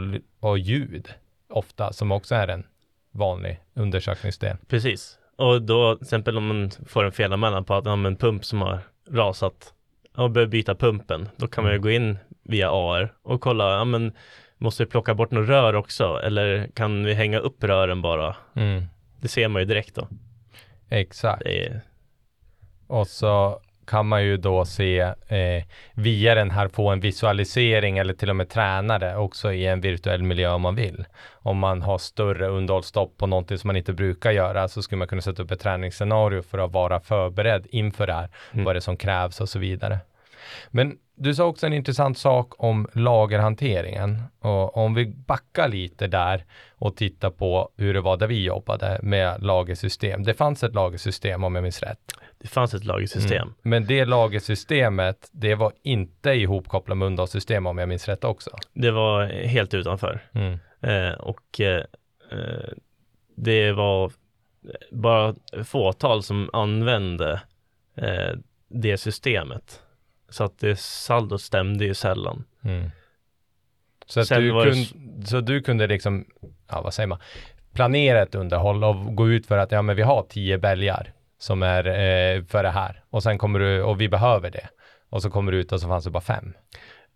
och 0.49 0.59
ljud 0.59 1.09
ofta 1.49 1.93
som 1.93 2.11
också 2.11 2.35
är 2.35 2.47
en 2.47 2.63
vanlig 3.11 3.59
undersökningsdel. 3.73 4.57
Precis, 4.67 5.17
och 5.37 5.61
då 5.61 5.95
till 5.95 6.03
exempel 6.03 6.37
om 6.37 6.47
man 6.47 6.71
får 6.87 7.03
en 7.03 7.11
felanmälan 7.11 7.65
på 7.65 7.73
att 7.73 7.85
ja, 7.85 7.93
en 7.93 8.15
pump 8.15 8.45
som 8.45 8.61
har 8.61 8.79
rasat 9.11 9.73
och 10.15 10.31
behöver 10.31 10.51
byta 10.51 10.75
pumpen, 10.75 11.29
då 11.37 11.47
kan 11.47 11.63
man 11.63 11.73
ju 11.73 11.77
Mm. 11.77 11.83
gå 11.83 11.89
in 11.89 12.17
via 12.43 12.71
AR 12.71 13.13
och 13.23 13.41
kolla, 13.41 13.77
ja 13.77 13.85
men 13.85 14.13
måste 14.57 14.83
vi 14.83 14.89
plocka 14.89 15.13
bort 15.13 15.31
några 15.31 15.47
rör 15.47 15.75
också 15.75 16.21
eller 16.23 16.67
kan 16.73 17.05
vi 17.05 17.13
hänga 17.13 17.39
upp 17.39 17.63
rören 17.63 18.01
bara? 18.01 18.35
Mm. 18.55 18.83
Det 19.21 19.27
ser 19.27 19.47
man 19.47 19.61
ju 19.61 19.65
direkt 19.65 19.95
då. 19.95 20.07
Exakt. 20.89 21.41
Är, 21.41 21.81
Och 22.87 23.07
så 23.07 23.59
kan 23.87 24.07
man 24.07 24.23
ju 24.23 24.37
då 24.37 24.65
se 24.65 24.99
eh, 24.99 25.63
via 25.93 26.35
den 26.35 26.51
här 26.51 26.67
få 26.67 26.89
en 26.89 26.99
visualisering 26.99 27.97
eller 27.97 28.13
till 28.13 28.29
och 28.29 28.35
med 28.35 28.49
träna 28.49 28.99
det 28.99 29.15
också 29.15 29.53
i 29.53 29.65
en 29.65 29.81
virtuell 29.81 30.23
miljö 30.23 30.49
om 30.49 30.61
man 30.61 30.75
vill. 30.75 31.05
Om 31.31 31.57
man 31.57 31.81
har 31.81 31.97
större 31.97 32.47
underhållsstopp 32.47 33.17
på 33.17 33.27
någonting 33.27 33.57
som 33.57 33.67
man 33.67 33.75
inte 33.75 33.93
brukar 33.93 34.31
göra 34.31 34.67
så 34.67 34.81
skulle 34.81 34.99
man 34.99 35.07
kunna 35.07 35.21
sätta 35.21 35.43
upp 35.43 35.51
ett 35.51 35.59
träningsscenario 35.59 36.41
för 36.41 36.57
att 36.57 36.71
vara 36.71 36.99
förberedd 36.99 37.67
inför 37.69 38.07
det 38.07 38.13
här. 38.13 38.29
Mm. 38.51 38.65
Vad 38.65 38.75
det 38.75 38.79
är 38.79 38.81
som 38.81 38.97
krävs 38.97 39.41
och 39.41 39.49
så 39.49 39.59
vidare. 39.59 39.99
Men 40.69 40.97
du 41.15 41.35
sa 41.35 41.45
också 41.45 41.65
en 41.65 41.73
intressant 41.73 42.17
sak 42.17 42.53
om 42.57 42.87
lagerhanteringen. 42.93 44.23
Och 44.39 44.77
om 44.77 44.93
vi 44.93 45.05
backar 45.05 45.67
lite 45.67 46.07
där 46.07 46.45
och 46.75 46.95
tittar 46.95 47.29
på 47.29 47.69
hur 47.77 47.93
det 47.93 48.01
var 48.01 48.17
där 48.17 48.27
vi 48.27 48.43
jobbade 48.43 48.99
med 49.03 49.43
lagersystem. 49.43 50.23
Det 50.23 50.33
fanns 50.33 50.63
ett 50.63 50.73
lagersystem 50.73 51.43
om 51.43 51.55
jag 51.55 51.63
minns 51.63 51.83
rätt. 51.83 51.99
det 52.37 52.47
fanns 52.47 52.73
ett 52.73 52.85
lagersystem. 52.85 53.41
Mm. 53.41 53.53
Men 53.61 53.85
det 53.85 54.05
lagersystemet, 54.05 55.29
det 55.31 55.55
var 55.55 55.73
inte 55.83 56.29
ihopkopplat 56.29 56.97
med 56.97 57.05
underhållssystem 57.05 57.65
om 57.65 57.77
jag 57.77 57.89
minns 57.89 58.07
rätt 58.07 58.23
också. 58.23 58.49
Det 58.73 58.91
var 58.91 59.25
helt 59.25 59.73
utanför. 59.73 60.21
Mm. 60.33 60.59
Eh, 60.81 61.13
och 61.13 61.61
eh, 61.61 61.83
eh, 62.31 62.69
det 63.35 63.71
var 63.71 64.11
bara 64.91 65.35
fåtal 65.63 66.23
som 66.23 66.49
använde 66.53 67.41
eh, 67.95 68.31
det 68.67 68.97
systemet. 68.97 69.81
Så 70.35 70.43
att 70.43 70.59
det 70.59 70.79
saldot 70.79 71.41
stämde 71.41 71.85
ju 71.85 71.93
sällan. 71.93 72.43
Mm. 72.63 72.91
Så, 74.05 74.19
att 74.19 74.29
du 74.29 74.51
var 74.51 74.65
det 74.65 74.75
så 75.27 75.41
du 75.41 75.61
kunde 75.61 75.87
liksom, 75.87 76.25
ja 76.69 76.81
vad 76.81 76.93
säger 76.93 77.07
man, 77.07 77.19
planera 77.73 78.21
ett 78.21 78.35
underhåll 78.35 78.83
och 78.83 79.15
gå 79.15 79.29
ut 79.29 79.47
för 79.47 79.57
att 79.57 79.71
ja 79.71 79.81
men 79.81 79.95
vi 79.95 80.01
har 80.01 80.25
tio 80.29 80.57
bälgar 80.57 81.13
som 81.37 81.63
är 81.63 81.87
eh, 81.87 82.43
för 82.43 82.63
det 82.63 82.69
här 82.69 83.03
och 83.09 83.23
sen 83.23 83.37
kommer 83.37 83.59
du 83.59 83.83
och 83.83 84.01
vi 84.01 84.09
behöver 84.09 84.51
det 84.51 84.69
och 85.09 85.21
så 85.21 85.29
kommer 85.29 85.51
du 85.51 85.57
ut 85.57 85.71
och 85.71 85.81
så 85.81 85.87
fanns 85.87 86.03
det 86.03 86.11
bara 86.11 86.21
fem. 86.21 86.53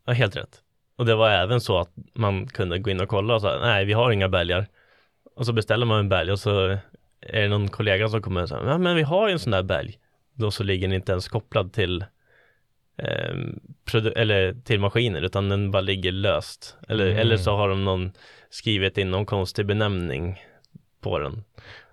Ja, 0.06 0.14
helt 0.14 0.36
rätt. 0.36 0.62
Och 0.98 1.06
det 1.06 1.16
var 1.16 1.30
även 1.30 1.62
så 1.62 1.80
att 1.80 1.92
man 2.14 2.48
kunde 2.48 2.80
gå 2.80 2.90
in 2.90 3.02
och 3.02 3.10
kolla 3.10 3.36
och 3.36 3.42
säga, 3.42 3.60
nej 3.60 3.86
vi 3.86 3.94
har 3.94 4.12
inga 4.12 4.30
bälgar. 4.30 4.68
Och 5.36 5.46
så 5.46 5.54
beställer 5.54 5.86
man 5.86 6.00
en 6.00 6.10
bälg 6.10 6.32
och 6.32 6.40
så 6.40 6.78
är 7.22 7.42
det 7.42 7.48
någon 7.48 7.68
kollega 7.68 8.08
som 8.08 8.22
kommer 8.22 8.42
och 8.42 8.50
säger, 8.50 8.66
ja 8.66 8.78
men 8.78 8.96
vi 8.96 9.04
har 9.04 9.28
ju 9.28 9.34
en 9.34 9.40
sån 9.40 9.52
där 9.52 9.64
bälg. 9.64 10.00
Då 10.34 10.52
så 10.52 10.64
ligger 10.64 10.88
den 10.88 10.96
inte 10.96 11.12
ens 11.12 11.28
kopplad 11.28 11.74
till 11.74 12.06
eh, 13.00 14.06
eller 14.16 14.54
till 14.64 14.80
maskinen 14.80 15.24
utan 15.24 15.50
den 15.50 15.72
bara 15.72 15.82
ligger 15.82 16.12
löst. 16.12 16.78
Eller, 16.88 17.06
Mm. 17.06 17.18
eller 17.20 17.38
så 17.38 17.56
har 17.56 17.70
de 17.70 17.86
någon 17.86 18.12
skrivit 18.50 18.98
in 18.98 19.12
någon 19.12 19.26
konstig 19.26 19.66
benämning 19.66 20.42
på 21.02 21.20
den. 21.20 21.44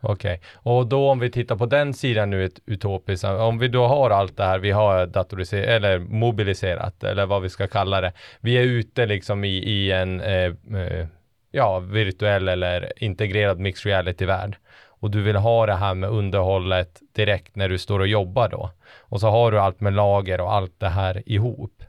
Okej, 0.01 0.41
och 0.55 0.87
då 0.87 1.11
om 1.11 1.19
vi 1.19 1.31
tittar 1.31 1.57
på 1.57 1.67
den 1.67 1.95
sidan 1.95 2.31
nu, 2.31 2.45
ett 2.45 2.61
utopiskt, 2.67 3.25
om 3.25 3.59
vi 3.59 3.69
då 3.69 3.87
har 3.87 4.11
allt 4.11 4.37
det 4.37 4.45
här, 4.45 4.59
vi 4.59 4.71
har 4.71 5.07
datoriserat 5.07 5.69
eller 5.69 5.99
mobiliserat 5.99 7.05
eller 7.05 7.27
vad 7.27 7.43
vi 7.43 7.49
ska 7.49 7.67
kalla 7.67 8.01
det. 8.01 8.13
Vi 8.41 8.57
är 8.57 8.63
ute 8.63 9.07
liksom 9.07 9.45
i, 9.45 9.57
i 9.57 9.93
en 9.93 10.21
eh, 10.21 10.45
eh, 10.81 11.07
ja, 11.51 11.79
virtuell 11.79 12.49
eller 12.49 12.93
integrerad 12.97 13.59
mixed 13.59 13.91
reality-värld. 13.91 14.57
Och 15.01 15.11
du 15.11 15.23
vill 15.23 15.37
ha 15.37 15.67
det 15.67 15.75
här 15.75 15.95
med 15.95 16.11
underhållet 16.11 17.01
direkt 17.15 17.57
när 17.57 17.69
du 17.69 17.79
står 17.79 18.01
och 18.01 18.07
jobbar 18.07 18.49
då. 18.49 18.71
Och 18.99 19.21
så 19.21 19.29
har 19.29 19.53
du 19.53 19.61
allt 19.61 19.81
med 19.81 19.93
lager 19.93 20.41
och 20.41 20.55
allt 20.55 20.81
det 20.81 20.89
här 20.89 21.23
ihop. 21.27 21.83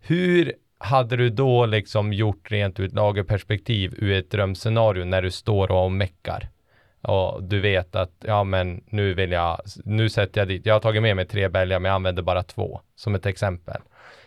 Hur 0.00 0.52
hade 0.78 1.16
du 1.16 1.30
då 1.30 1.66
liksom 1.66 2.12
gjort 2.12 2.50
rent 2.50 2.80
ur 2.80 2.86
ett 2.86 2.92
lagerperspektiv 2.92 3.94
ur 3.98 4.12
ett 4.12 4.30
drömscenario 4.30 5.04
när 5.04 5.22
du 5.22 5.30
står 5.30 5.70
och 5.70 5.92
meckar? 5.92 6.48
Och 7.02 7.42
du 7.42 7.60
vet 7.60 7.96
att, 7.96 8.12
ja 8.20 8.44
men 8.44 8.84
nu 8.86 9.14
vill 9.14 9.32
jag, 9.32 9.60
nu 9.84 10.08
sätter 10.08 10.40
jag 10.40 10.48
dit, 10.48 10.66
jag 10.66 10.74
har 10.74 10.80
tagit 10.80 11.02
med 11.02 11.16
mig 11.16 11.26
tre 11.26 11.48
bälgar 11.48 11.78
men 11.78 11.88
jag 11.88 11.94
använder 11.94 12.22
bara 12.22 12.42
två, 12.42 12.80
som 12.96 13.14
ett 13.14 13.26
exempel. 13.26 13.80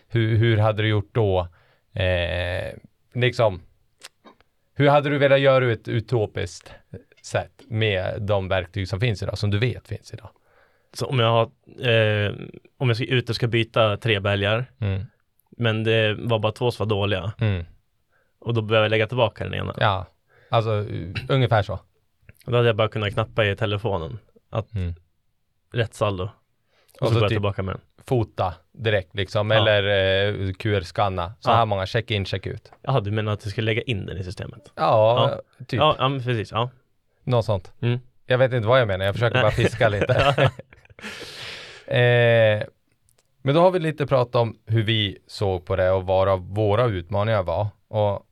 Hur, 0.07 0.37
hur 0.37 0.57
hade 0.57 0.81
du 0.81 0.87
gjort 0.87 1.09
då? 1.11 1.47
Eh, 1.93 2.73
liksom, 3.13 3.61
hur 4.75 4.89
hade 4.89 5.09
du 5.09 5.17
velat 5.17 5.39
göra 5.39 5.65
ut 5.65 5.79
ett 5.79 5.87
utopiskt 5.87 6.73
sätt 7.21 7.61
med 7.67 8.21
de 8.21 8.47
verktyg 8.47 8.87
som 8.87 8.99
finns 8.99 9.23
idag, 9.23 9.37
som 9.37 9.51
du 9.51 9.59
vet 9.59 9.87
finns 9.87 10.13
idag? 10.13 10.29
Så 10.93 11.05
om 11.05 11.19
jag 11.19 11.31
har, 11.31 11.43
eh, 11.89 12.31
om 12.77 12.87
jag 12.89 12.97
ska 12.97 13.05
ut 13.05 13.29
och 13.29 13.35
ska 13.35 13.47
byta 13.47 13.97
tre 13.97 14.19
bälgar, 14.19 14.65
Mm. 14.79 15.01
men 15.57 15.83
det 15.83 16.13
var 16.13 16.39
bara 16.39 16.51
två 16.51 16.71
som 16.71 16.87
var 16.87 16.95
dåliga 16.95 17.31
Mm. 17.39 17.65
och 18.39 18.53
då 18.53 18.61
behöver 18.61 18.85
jag 18.85 18.89
lägga 18.89 19.07
tillbaka 19.07 19.43
den 19.43 19.53
ena. 19.53 19.75
Ja, 19.77 20.05
alltså 20.49 20.69
uh, 20.71 21.15
ungefär 21.29 21.63
så. 21.63 21.79
Då 22.45 22.55
hade 22.55 22.67
jag 22.67 22.75
bara 22.75 22.87
kunnat 22.87 23.13
knappa 23.13 23.45
i 23.45 23.55
telefonen 23.55 24.19
att 24.49 24.73
Mm. 24.73 24.93
rätt 25.73 25.93
saldo. 25.93 26.23
Och, 26.23 26.31
Och 27.01 27.07
så 27.07 27.13
så 27.13 27.19
jag 27.19 27.29
typ- 27.29 27.35
tillbaka 27.35 27.63
med 27.63 27.75
den. 27.75 27.81
Fota 28.05 28.53
direkt 28.71 29.15
liksom, 29.15 29.51
Ja. 29.51 29.57
eller 29.57 29.83
eh, 30.27 30.53
QR-skanna. 30.53 31.33
Så 31.39 31.49
Ja. 31.49 31.53
här 31.55 31.65
många, 31.65 31.85
check 31.85 32.11
in, 32.11 32.25
check 32.25 32.47
ut. 32.47 32.71
Jaha, 32.81 32.99
du 32.99 33.11
menar 33.11 33.33
att 33.33 33.43
jag 33.45 33.51
ska 33.51 33.61
lägga 33.61 33.81
in 33.81 34.05
den 34.05 34.17
i 34.17 34.23
systemet? 34.23 34.71
Ja, 34.75 35.39
typ. 35.67 35.79
Ja, 35.79 35.95
ja 35.99 36.09
precis. 36.09 36.51
Ja. 36.51 36.69
Något 37.23 37.45
sånt. 37.45 37.73
Mm. 37.81 37.99
Jag 38.25 38.37
vet 38.37 38.53
inte 38.53 38.67
vad 38.67 38.79
jag 38.79 38.87
menar, 38.87 39.05
jag 39.05 39.15
försöker 39.15 39.41
bara 39.41 39.51
fiska 39.51 39.89
lite. 39.89 40.13
eh, 41.87 42.63
men 43.41 43.55
då 43.55 43.61
har 43.61 43.71
vi 43.71 43.79
lite 43.79 44.07
pratat 44.07 44.35
om 44.35 44.57
hur 44.65 44.83
vi 44.83 45.17
såg 45.27 45.65
på 45.65 45.75
det 45.75 45.91
och 45.91 46.05
vad 46.05 46.39
våra 46.39 46.85
utmaningar 46.85 47.43
var. 47.43 47.67
Och 47.87 48.25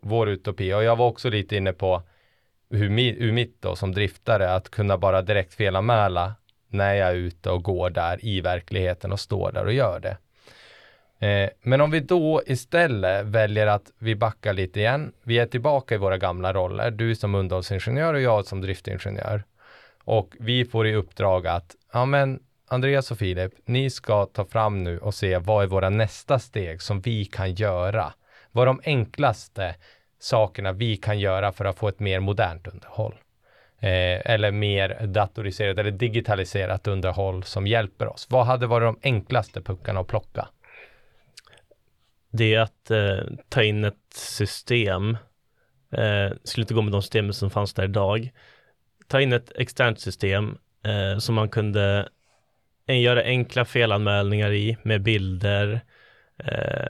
vår 0.00 0.28
utopi. 0.28 0.72
Och 0.74 0.84
jag 0.84 0.96
var 0.96 1.06
också 1.06 1.30
lite 1.30 1.56
inne 1.56 1.72
på 1.72 2.02
hur, 2.70 2.88
mi, 2.88 3.12
hur 3.12 3.32
mitt 3.32 3.62
då 3.62 3.76
som 3.76 3.92
driftare 3.92 4.54
att 4.54 4.70
kunna 4.70 4.98
bara 4.98 5.22
direkt 5.22 5.54
felanmäla 5.54 6.34
när 6.68 6.94
jag 6.94 7.08
är 7.08 7.14
ute 7.14 7.50
och 7.50 7.62
går 7.62 7.90
där 7.90 8.24
i 8.24 8.40
verkligheten 8.40 9.12
och 9.12 9.20
står 9.20 9.52
där 9.52 9.64
och 9.64 9.72
gör 9.72 10.00
det. 10.00 10.16
Eh, 11.18 11.50
men 11.62 11.80
om 11.80 11.90
vi 11.90 12.00
då 12.00 12.42
istället 12.46 13.26
väljer 13.26 13.66
att 13.66 13.92
vi 13.98 14.14
backar 14.14 14.52
lite 14.52 14.80
igen. 14.80 15.12
Vi 15.22 15.38
är 15.38 15.46
tillbaka 15.46 15.94
i 15.94 15.98
våra 15.98 16.18
gamla 16.18 16.52
roller. 16.52 16.90
Du 16.90 17.14
som 17.14 17.34
underhållsingenjör 17.34 18.14
och 18.14 18.20
jag 18.20 18.46
som 18.46 18.60
driftingenjör. 18.60 19.44
Och 20.04 20.34
vi 20.40 20.64
får 20.64 20.86
i 20.86 20.94
uppdrag 20.94 21.46
att, 21.46 21.76
ja 21.92 22.04
men 22.04 22.40
Andreas 22.68 23.10
och 23.10 23.18
Filip, 23.18 23.52
ni 23.64 23.90
ska 23.90 24.26
ta 24.26 24.44
fram 24.44 24.84
nu 24.84 24.98
och 24.98 25.14
se 25.14 25.38
vad 25.38 25.64
är 25.64 25.68
våra 25.68 25.90
nästa 25.90 26.38
steg 26.38 26.82
som 26.82 27.00
vi 27.00 27.24
kan 27.24 27.54
göra. 27.54 28.12
Vad 28.52 28.62
är 28.62 28.66
de 28.66 28.80
enklaste 28.84 29.74
sakerna 30.20 30.72
vi 30.72 30.96
kan 30.96 31.18
göra 31.18 31.52
för 31.52 31.64
att 31.64 31.78
få 31.78 31.88
ett 31.88 32.00
mer 32.00 32.20
modernt 32.20 32.66
underhåll. 32.66 33.14
Eh, 33.80 34.32
eller 34.32 34.50
mer 34.50 35.06
datoriserat 35.06 35.78
eller 35.78 35.90
digitaliserat 35.90 36.86
underhåll 36.86 37.42
som 37.42 37.66
hjälper 37.66 38.08
oss. 38.08 38.26
Vad 38.30 38.46
hade 38.46 38.66
varit 38.66 38.86
de 38.86 39.08
enklaste 39.08 39.60
puckarna 39.60 40.00
att 40.00 40.06
plocka? 40.06 40.48
Det 42.30 42.54
är 42.54 42.60
att 42.60 42.90
eh, 42.90 43.20
ta 43.48 43.62
in 43.62 43.84
ett 43.84 44.14
system. 44.14 45.16
Eh, 45.92 46.30
skulle 46.44 46.62
inte 46.62 46.74
gå 46.74 46.82
med 46.82 46.92
de 46.92 47.02
systemen 47.02 47.32
som 47.32 47.50
fanns 47.50 47.74
där 47.74 47.84
idag. 47.84 48.32
Ta 49.06 49.20
in 49.20 49.32
ett 49.32 49.52
externt 49.54 50.00
system 50.00 50.58
eh, 50.84 51.18
som 51.18 51.34
man 51.34 51.48
kunde 51.48 52.08
eh, 52.86 53.00
göra 53.00 53.22
enkla 53.22 53.64
felanmälningar 53.64 54.52
i 54.52 54.76
med 54.82 55.02
bilder 55.02 55.80
eh, 56.38 56.88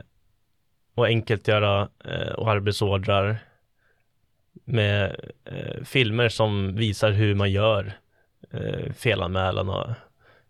och 0.94 1.06
enkelt 1.06 1.48
göra 1.48 1.88
eh, 2.04 2.32
och 2.32 2.50
arbetsordrar 2.50 3.38
med 4.64 5.16
eh, 5.44 5.84
filmer 5.84 6.28
som 6.28 6.76
visar 6.76 7.10
hur 7.10 7.34
man 7.34 7.50
gör 7.50 7.92
eh, 8.50 8.92
felanmälan 8.92 9.68
och 9.68 9.88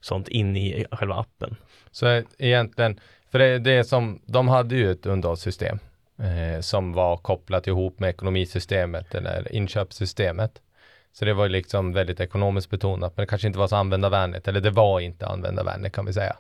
sånt 0.01 0.29
in 0.29 0.57
i 0.57 0.87
själva 0.91 1.15
appen. 1.15 1.57
Så 1.91 2.23
egentligen, 2.39 3.01
för 3.31 3.39
det, 3.39 3.59
det 3.59 3.73
är 3.73 3.83
som, 3.83 4.23
de 4.27 4.49
hade 4.49 4.77
ju 4.77 4.93
ett 4.93 5.07
underhållssystem 5.07 5.79
eh, 6.19 6.61
som 6.61 6.93
var 6.93 7.17
kopplat 7.17 7.67
ihop 7.67 8.01
med 8.01 8.11
ekonomisystemet 8.11 9.15
eller 9.15 9.53
inköpssystemet. 9.53 10.63
Så 11.13 11.25
det 11.25 11.35
var 11.35 11.49
liksom 11.49 11.93
väldigt 11.93 12.21
ekonomiskt 12.21 12.71
betonat, 12.71 13.17
men 13.17 13.23
det 13.23 13.27
kanske 13.27 13.47
inte 13.47 13.59
var 13.59 13.69
så 13.69 13.77
användarvänligt, 13.77 14.49
eller 14.49 14.61
det 14.61 14.71
var 14.71 15.01
inte 15.01 15.27
användarvänligt 15.27 15.95
kan 15.95 16.07
vi 16.07 16.13
säga. 16.13 16.37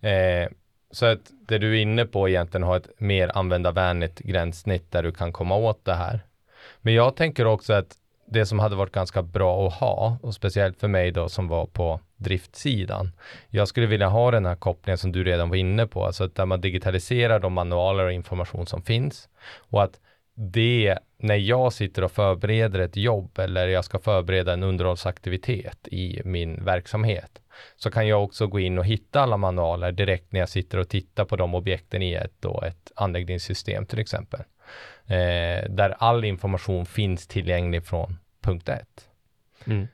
Eh, 0.00 0.48
så 0.90 1.06
att 1.06 1.20
det 1.48 1.58
du 1.58 1.78
är 1.78 1.82
inne 1.82 2.04
på 2.04 2.28
egentligen 2.28 2.62
har 2.62 2.76
ett 2.76 3.00
mer 3.00 3.30
användarvänligt 3.34 4.18
gränssnitt 4.18 4.92
där 4.92 5.02
du 5.02 5.12
kan 5.12 5.32
komma 5.32 5.56
åt 5.56 5.84
det 5.84 5.94
här. 5.94 6.20
Men 6.80 6.94
jag 6.94 7.16
tänker 7.16 7.46
också 7.46 7.72
att 7.72 7.96
det 8.26 8.46
som 8.46 8.58
hade 8.58 8.76
varit 8.76 8.92
ganska 8.92 9.22
bra 9.22 9.66
att 9.66 9.74
ha, 9.74 10.18
och 10.22 10.34
speciellt 10.34 10.80
för 10.80 10.88
mig 10.88 11.10
då 11.10 11.28
som 11.28 11.48
var 11.48 11.66
på 11.66 12.00
driftsidan. 12.16 13.12
Jag 13.50 13.68
skulle 13.68 13.86
vilja 13.86 14.08
ha 14.08 14.30
den 14.30 14.46
här 14.46 14.56
kopplingen 14.56 14.98
som 14.98 15.12
du 15.12 15.24
redan 15.24 15.48
var 15.48 15.56
inne 15.56 15.86
på, 15.86 16.04
alltså 16.04 16.24
att 16.24 16.34
där 16.34 16.46
man 16.46 16.60
digitaliserar 16.60 17.40
de 17.40 17.52
manualer 17.52 18.04
och 18.04 18.12
information 18.12 18.66
som 18.66 18.82
finns 18.82 19.28
och 19.56 19.82
att 19.82 20.00
det, 20.36 20.98
när 21.18 21.36
jag 21.36 21.72
sitter 21.72 22.04
och 22.04 22.12
förbereder 22.12 22.78
ett 22.78 22.96
jobb 22.96 23.38
eller 23.38 23.68
jag 23.68 23.84
ska 23.84 23.98
förbereda 23.98 24.52
en 24.52 24.62
underhållsaktivitet 24.62 25.88
i 25.88 26.22
min 26.24 26.64
verksamhet, 26.64 27.40
så 27.76 27.90
kan 27.90 28.08
jag 28.08 28.24
också 28.24 28.46
gå 28.46 28.60
in 28.60 28.78
och 28.78 28.86
hitta 28.86 29.20
alla 29.20 29.36
manualer 29.36 29.92
direkt 29.92 30.32
när 30.32 30.40
jag 30.40 30.48
sitter 30.48 30.78
och 30.78 30.88
tittar 30.88 31.24
på 31.24 31.36
de 31.36 31.54
objekten 31.54 32.02
i 32.02 32.12
ett, 32.12 32.34
då, 32.40 32.62
ett 32.62 32.92
anläggningssystem 32.96 33.86
till 33.86 33.98
exempel. 33.98 34.40
Eh, 35.06 35.70
där 35.70 35.94
all 35.98 36.24
information 36.24 36.86
finns 36.86 37.26
tillgänglig 37.26 37.86
från 37.86 38.18
punkt 38.40 38.68
ett. 38.68 39.08
Mm. 39.66 39.88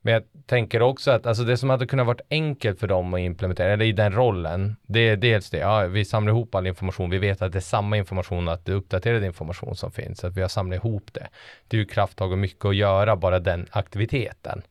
Men 0.00 0.14
jag 0.14 0.22
tänker 0.46 0.82
också 0.82 1.10
att 1.10 1.26
alltså 1.26 1.44
det 1.44 1.56
som 1.56 1.70
hade 1.70 1.86
kunnat 1.86 2.06
varit 2.06 2.20
enkelt 2.30 2.80
för 2.80 2.86
dem 2.86 3.14
att 3.14 3.20
implementera, 3.20 3.72
eller 3.72 3.84
i 3.84 3.92
den 3.92 4.12
rollen, 4.12 4.76
det 4.86 5.00
är 5.00 5.16
dels 5.16 5.50
det, 5.50 5.58
ja, 5.58 5.86
vi 5.86 6.04
samlar 6.04 6.32
ihop 6.32 6.54
all 6.54 6.66
information, 6.66 7.10
vi 7.10 7.18
vet 7.18 7.42
att 7.42 7.52
det 7.52 7.58
är 7.58 7.60
samma 7.60 7.96
information, 7.96 8.48
att 8.48 8.64
det 8.64 8.72
är 8.72 8.76
uppdaterad 8.76 9.24
information 9.24 9.76
som 9.76 9.92
finns, 9.92 10.24
att 10.24 10.36
vi 10.36 10.40
har 10.40 10.48
samlat 10.48 10.76
ihop 10.76 11.12
det. 11.12 11.28
Det 11.68 11.76
är 11.76 11.78
ju 11.78 11.86
krafttag 11.86 12.32
och 12.32 12.38
mycket 12.38 12.64
att 12.64 12.76
göra, 12.76 13.16
bara 13.16 13.38
den 13.38 13.66
aktiviteten. 13.70 14.62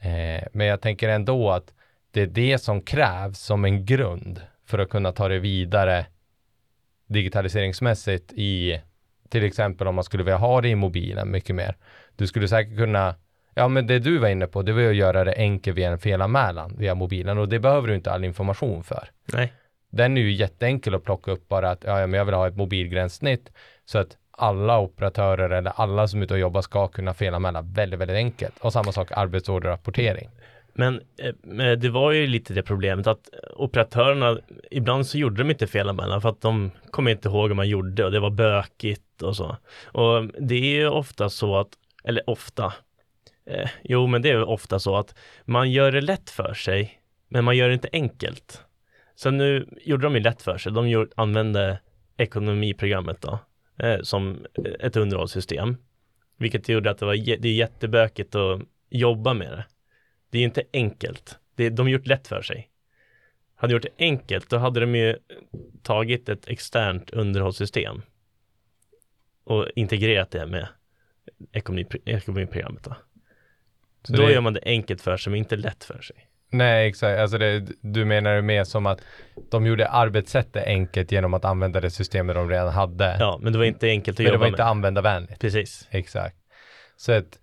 Eh, 0.00 0.44
men 0.52 0.66
jag 0.66 0.80
tänker 0.80 1.08
ändå 1.08 1.50
att 1.50 1.72
det 2.10 2.22
är 2.22 2.26
det 2.26 2.58
som 2.58 2.80
krävs 2.80 3.38
som 3.38 3.64
en 3.64 3.86
grund 3.86 4.40
för 4.66 4.78
att 4.78 4.90
kunna 4.90 5.12
ta 5.12 5.28
det 5.28 5.38
vidare 5.38 6.06
digitaliseringsmässigt 7.06 8.32
i 8.32 8.80
till 9.28 9.44
exempel 9.44 9.86
om 9.86 9.94
man 9.94 10.04
skulle 10.04 10.22
vilja 10.22 10.36
ha 10.36 10.60
det 10.60 10.68
i 10.68 10.74
mobilen 10.74 11.30
mycket 11.30 11.56
mer. 11.56 11.76
Du 12.16 12.26
skulle 12.26 12.48
säkert 12.48 12.76
kunna 12.76 13.14
Ja, 13.58 13.68
men 13.68 13.86
det 13.86 13.98
du 13.98 14.18
var 14.18 14.28
inne 14.28 14.46
på, 14.46 14.62
det 14.62 14.72
var 14.72 14.82
att 14.82 14.96
göra 14.96 15.24
det 15.24 15.34
enkelt 15.36 15.78
via 15.78 15.90
en 15.90 15.98
felanmälan 15.98 16.76
via 16.78 16.94
mobilen 16.94 17.38
och 17.38 17.48
det 17.48 17.58
behöver 17.58 17.88
du 17.88 17.94
inte 17.94 18.12
all 18.12 18.24
information 18.24 18.84
för. 18.84 19.10
Nej. 19.32 19.52
Den 19.90 20.16
är 20.16 20.20
ju 20.20 20.32
jätteenkel 20.32 20.94
att 20.94 21.04
plocka 21.04 21.30
upp 21.30 21.48
bara 21.48 21.70
att 21.70 21.84
ja, 21.84 22.06
men 22.06 22.18
jag 22.18 22.24
vill 22.24 22.34
ha 22.34 22.48
ett 22.48 22.56
mobilgränssnitt 22.56 23.52
så 23.84 23.98
att 23.98 24.16
alla 24.30 24.78
operatörer 24.78 25.50
eller 25.50 25.72
alla 25.76 26.08
som 26.08 26.20
är 26.20 26.24
ute 26.24 26.34
och 26.34 26.40
jobbar 26.40 26.62
ska 26.62 26.88
kunna 26.88 27.14
felanmäla 27.14 27.62
väldigt, 27.62 28.00
väldigt 28.00 28.16
enkelt. 28.16 28.58
Och 28.58 28.72
samma 28.72 28.92
sak 28.92 29.12
arbetsorderrapportering. 29.12 30.28
Men 30.78 31.00
eh, 31.18 31.72
det 31.72 31.88
var 31.88 32.12
ju 32.12 32.26
lite 32.26 32.54
det 32.54 32.62
problemet 32.62 33.06
att 33.06 33.28
operatörerna, 33.56 34.38
ibland 34.70 35.06
så 35.06 35.18
gjorde 35.18 35.42
de 35.42 35.50
inte 35.50 35.66
fel 35.66 35.88
anmälan 35.88 36.22
för 36.22 36.28
att 36.28 36.40
de 36.40 36.70
kom 36.90 37.08
inte 37.08 37.28
ihåg 37.28 37.48
hur 37.48 37.54
man 37.54 37.68
gjorde 37.68 38.04
och 38.04 38.12
det 38.12 38.20
var 38.20 38.30
bökigt 38.30 39.22
och 39.22 39.36
så. 39.36 39.56
Och 39.84 40.26
det 40.40 40.54
är 40.54 40.80
ju 40.80 40.88
ofta 40.88 41.30
så 41.30 41.56
att, 41.56 41.68
eller 42.04 42.30
ofta, 42.30 42.72
Eh, 43.46 43.70
jo, 43.82 44.06
men 44.06 44.22
det 44.22 44.30
är 44.30 44.44
ofta 44.44 44.78
så 44.78 44.96
att 44.96 45.14
man 45.44 45.70
gör 45.70 45.92
det 45.92 46.00
lätt 46.00 46.30
för 46.30 46.54
sig, 46.54 47.00
men 47.28 47.44
man 47.44 47.56
gör 47.56 47.68
det 47.68 47.74
inte 47.74 47.88
enkelt. 47.92 48.62
Så 49.14 49.30
nu 49.30 49.68
gjorde 49.80 50.02
de 50.02 50.14
ju 50.14 50.20
lätt 50.20 50.42
för 50.42 50.58
sig. 50.58 50.72
De 50.72 50.88
gjorde, 50.88 51.10
använde 51.16 51.78
ekonomiprogrammet 52.16 53.20
då, 53.20 53.38
eh, 53.78 54.00
som 54.02 54.46
ett 54.80 54.96
underhållssystem. 54.96 55.76
Vilket 56.38 56.68
gjorde 56.68 56.90
att 56.90 56.98
det 56.98 57.06
var 57.06 57.14
det 57.14 57.48
är 57.48 57.54
jättebökigt 57.54 58.34
att 58.34 58.60
jobba 58.90 59.34
med 59.34 59.50
det. 59.50 59.64
Det 60.30 60.38
är 60.38 60.42
inte 60.42 60.62
enkelt. 60.72 61.38
Det, 61.54 61.70
de 61.70 61.88
gjort 61.88 62.06
lätt 62.06 62.28
för 62.28 62.42
sig. 62.42 62.70
Hade 63.54 63.72
gjort 63.72 63.82
det 63.82 64.04
enkelt, 64.04 64.50
då 64.50 64.58
hade 64.58 64.80
de 64.80 64.94
ju 64.94 65.16
tagit 65.82 66.28
ett 66.28 66.48
externt 66.48 67.10
underhållssystem 67.10 68.02
och 69.44 69.66
integrerat 69.74 70.30
det 70.30 70.46
med 70.46 70.68
ekonomi, 71.52 71.86
ekonomiprogrammet. 72.04 72.84
Då. 72.84 72.96
Så 74.02 74.12
då 74.12 74.26
det... 74.26 74.32
gör 74.32 74.40
man 74.40 74.52
det 74.52 74.60
enkelt 74.64 75.00
för 75.00 75.16
sig, 75.16 75.30
men 75.30 75.38
inte 75.38 75.56
lätt 75.56 75.84
för 75.84 76.00
sig. 76.00 76.16
Nej, 76.50 76.88
exakt. 76.88 77.20
Alltså 77.20 77.38
det, 77.38 77.66
du 77.80 78.04
menar 78.04 78.34
det 78.34 78.42
mer 78.42 78.64
som 78.64 78.86
att 78.86 79.00
de 79.50 79.66
gjorde 79.66 79.88
arbetssättet 79.88 80.66
enkelt 80.66 81.12
genom 81.12 81.34
att 81.34 81.44
använda 81.44 81.80
det 81.80 81.90
systemet 81.90 82.36
de 82.36 82.50
redan 82.50 82.72
hade. 82.72 83.16
Ja, 83.20 83.38
men 83.42 83.52
det 83.52 83.58
var 83.58 83.64
inte 83.64 83.88
enkelt 83.88 84.14
att 84.14 84.18
men 84.18 84.26
jobba 84.26 84.38
med. 84.38 84.40
det 84.40 84.50
var 84.50 84.54
inte 84.56 84.64
användarvänligt. 84.64 85.40
Precis. 85.40 85.88
Exakt. 85.90 86.36
Så 86.96 87.12
att 87.12 87.38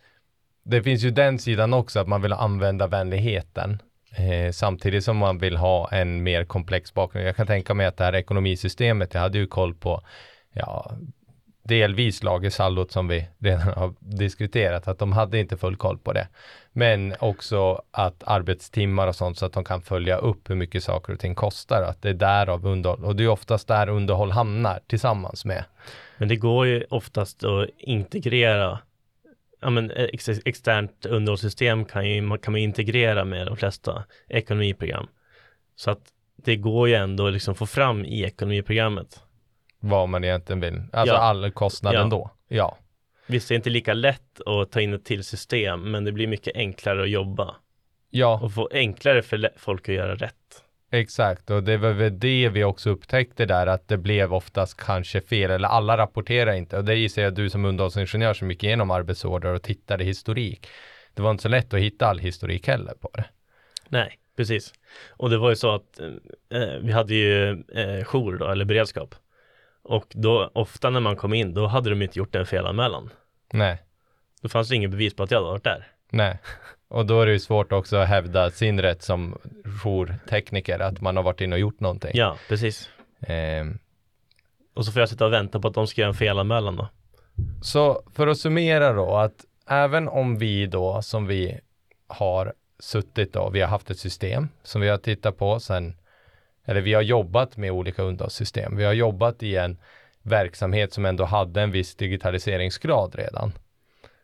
det 0.64 0.84
finns 0.84 1.04
ju 1.04 1.12
den 1.12 1.40
sidan 1.40 1.74
också, 1.74 2.00
att 2.00 2.08
man 2.08 2.22
vill 2.22 2.34
använda 2.34 2.88
vänligheten. 2.88 3.82
Eh, 4.18 4.52
samtidigt 4.52 5.04
som 5.04 5.18
man 5.18 5.38
vill 5.38 5.58
ha 5.58 5.90
en 5.92 6.24
mer 6.24 6.46
komplex 6.46 6.94
bakgrund. 6.94 7.28
Jag 7.28 7.36
kan 7.36 7.48
tänka 7.48 7.74
mig 7.74 7.86
att 7.86 7.98
det 7.98 8.04
här 8.04 8.16
ekonomisystemet, 8.16 9.14
jag 9.14 9.22
hade 9.22 9.38
ju 9.38 9.48
koll 9.48 9.74
på 9.74 10.02
ja, 10.54 10.92
delvis 11.64 12.24
lagersaldot 12.24 12.92
som 12.92 13.08
vi 13.08 13.28
redan 13.40 13.68
har 13.68 13.94
diskuterat, 14.00 14.88
att 14.88 15.00
de 15.00 15.12
hade 15.12 15.40
inte 15.40 15.58
full 15.58 15.76
koll 15.76 15.98
på 15.98 16.14
det. 16.14 16.28
Men 16.72 17.16
också 17.20 17.82
att 17.92 18.24
arbetstimmar 18.26 19.08
och 19.08 19.16
sånt 19.16 19.38
så 19.38 19.46
att 19.46 19.54
de 19.54 19.64
kan 19.64 19.82
följa 19.82 20.18
upp 20.18 20.50
hur 20.50 20.56
mycket 20.56 20.84
saker 20.84 21.14
och 21.14 21.20
ting 21.20 21.36
kostar, 21.36 21.82
att 21.82 22.02
det 22.02 22.10
är 22.10 22.14
därav 22.14 22.66
underhåll. 22.66 23.06
Och 23.06 23.16
det 23.16 23.24
är 23.24 23.28
oftast 23.28 23.68
där 23.68 23.90
underhåll 23.90 24.32
hamnar 24.32 24.80
tillsammans 24.88 25.46
med. 25.46 25.64
Men 26.18 26.28
det 26.28 26.36
går 26.36 26.68
ju 26.68 26.84
oftast 26.90 27.44
att 27.44 27.70
integrera 27.78 28.80
Ja, 29.64 29.70
men 29.70 29.92
ex 29.92 30.30
externt 30.30 31.06
underhållssystem 31.06 31.86
kan, 31.86 32.10
ju, 32.10 32.38
kan 32.38 32.52
man 32.52 32.62
integrera 32.62 33.26
med 33.26 33.48
de 33.48 33.58
flesta 33.58 34.04
ekonomiprogram. 34.28 35.08
Så 35.76 35.92
att 35.92 36.02
det 36.36 36.56
går 36.56 36.88
ju 36.88 36.94
ändå 36.94 37.30
liksom 37.30 37.56
få 37.56 37.66
fram 37.66 38.06
i 38.06 38.24
ekonomiprogrammet 38.24 39.24
vad 39.84 40.10
man 40.10 40.24
egentligen 40.24 40.60
vill. 40.60 40.82
Alltså 40.92 41.16
ja. 41.16 41.20
all 41.20 41.52
kostnaden 41.52 42.02
ja. 42.02 42.08
då. 42.08 42.32
Ja. 42.48 42.78
Visst, 43.28 43.48
det 43.48 43.54
är 43.54 43.56
inte 43.56 43.70
lika 43.70 43.94
lätt 43.94 44.42
att 44.46 44.72
ta 44.72 44.82
in 44.82 44.94
ett 44.94 45.06
till 45.06 45.24
system, 45.24 45.92
men 45.92 46.04
det 46.04 46.12
blir 46.12 46.28
mycket 46.28 46.56
enklare 46.56 47.04
att 47.04 47.10
jobba. 47.10 47.56
Ja. 48.10 48.40
Och 48.44 48.54
få 48.54 48.70
enklare 48.72 49.22
för 49.22 49.50
folk 49.58 49.90
att 49.90 49.96
göra 49.96 50.16
rätt. 50.16 50.63
Exakt, 50.94 51.50
och 51.50 51.64
det 51.64 51.78
var 51.78 51.92
väl 51.92 52.20
det 52.20 52.50
vi 52.50 52.64
också 52.64 52.90
upptäckte 52.90 53.46
där, 53.46 53.68
att 53.68 53.88
det 53.88 53.98
blev 53.98 54.34
oftast 54.34 54.78
kanske 54.78 55.22
fel, 55.22 55.52
eller 55.52 55.68
alla 55.68 55.98
rapporterar 55.98 56.54
inte. 56.54 56.78
Och 56.78 56.86
det 56.86 56.96
gissar 56.96 57.22
jag 57.22 57.34
du 57.34 57.50
som 57.50 57.66
underhållsingenjör 57.66 58.34
som 58.34 58.52
gick 58.52 58.64
igenom 58.64 58.92
arbetsorder 58.92 59.54
och 59.54 59.62
tittade 59.62 60.04
historik. 60.04 60.68
Det 61.14 61.22
var 61.22 61.32
inte 61.32 61.42
så 61.42 61.50
lätt 61.50 61.74
att 61.74 61.80
hitta 61.80 62.08
all 62.08 62.20
historik 62.20 62.68
heller 62.68 62.94
på 62.94 63.10
det. 63.14 63.26
Nej, 63.88 64.20
precis. 64.38 64.74
Och 65.10 65.30
det 65.30 65.38
var 65.38 65.50
ju 65.50 65.56
så 65.56 65.76
att 65.76 66.00
eh, 66.50 66.80
vi 66.82 66.92
hade 66.92 67.14
ju 67.14 67.52
eh, 67.52 68.04
jour 68.04 68.38
då, 68.38 68.48
eller 68.48 68.66
beredskap. 68.66 69.16
Och 69.84 70.08
då, 70.10 70.52
ofta 70.54 70.90
när 70.90 71.00
man 71.00 71.16
kom 71.16 71.34
in, 71.34 71.54
då 71.54 71.68
hade 71.68 71.90
de 71.90 72.02
inte 72.02 72.20
gjort 72.20 72.36
en 72.36 72.46
felanmälan. 72.46 73.10
Nej. 73.54 73.82
Då 74.42 74.50
fanns 74.50 74.70
det 74.70 74.76
ingen 74.76 74.92
bevis 74.92 75.16
på 75.16 75.24
att 75.24 75.32
jag 75.32 75.38
hade 75.38 75.52
varit 75.52 75.64
där. 75.64 75.88
Nej. 76.10 76.40
Och 76.94 77.06
då 77.06 77.22
är 77.22 77.26
det 77.26 77.32
ju 77.32 77.40
svårt 77.40 77.72
också 77.72 77.98
att 77.98 78.08
hävda 78.08 78.52
sin 78.52 78.82
rätt 78.82 79.02
som 79.02 79.38
jourtekniker, 79.84 80.80
att 80.80 81.02
man 81.02 81.18
har 81.18 81.24
varit 81.24 81.42
inne 81.42 81.56
och 81.56 81.60
gjort 81.60 81.80
någonting. 81.80 82.12
Ja, 82.14 82.38
precis. 82.50 82.90
Eh. 83.22 83.66
Och 84.74 84.86
så 84.86 84.92
får 84.92 85.00
jag 85.00 85.10
sitta 85.10 85.26
och 85.26 85.34
vänta 85.34 85.60
på 85.60 85.68
att 85.68 85.74
de 85.74 85.88
ska 85.88 86.02
göra 86.02 86.10
en 86.10 86.16
felanmälan 86.16 86.76
då. 86.76 86.88
Så 87.62 88.04
för 88.14 88.28
att 88.28 88.38
summera 88.38 88.94
då, 88.94 89.16
att 89.16 89.46
även 89.70 90.08
om 90.08 90.38
vi 90.38 90.66
då, 90.66 91.02
som 91.02 91.28
vi 91.28 91.60
har 92.08 92.54
suttit 92.80 93.34
då, 93.34 93.50
vi 93.50 93.62
har 93.62 93.68
haft 93.68 93.90
ett 93.90 94.00
system 94.00 94.50
som 94.64 94.82
vi 94.82 94.90
har 94.90 94.98
tittat 94.98 95.38
på 95.38 95.60
sedan 95.60 95.96
eller 96.66 96.82
vi 96.82 96.94
har 96.94 97.02
jobbat 97.02 97.58
med 97.58 97.72
olika 97.72 98.04
underhållssystem. 98.04 98.78
Vi 98.78 98.84
har 98.84 98.94
jobbat 98.94 99.44
i 99.44 99.56
en 99.56 99.78
verksamhet 100.22 100.94
som 100.94 101.06
ändå 101.06 101.26
hade 101.26 101.62
en 101.62 101.72
viss 101.72 101.96
digitaliseringsgrad 101.96 103.16
redan. 103.16 103.52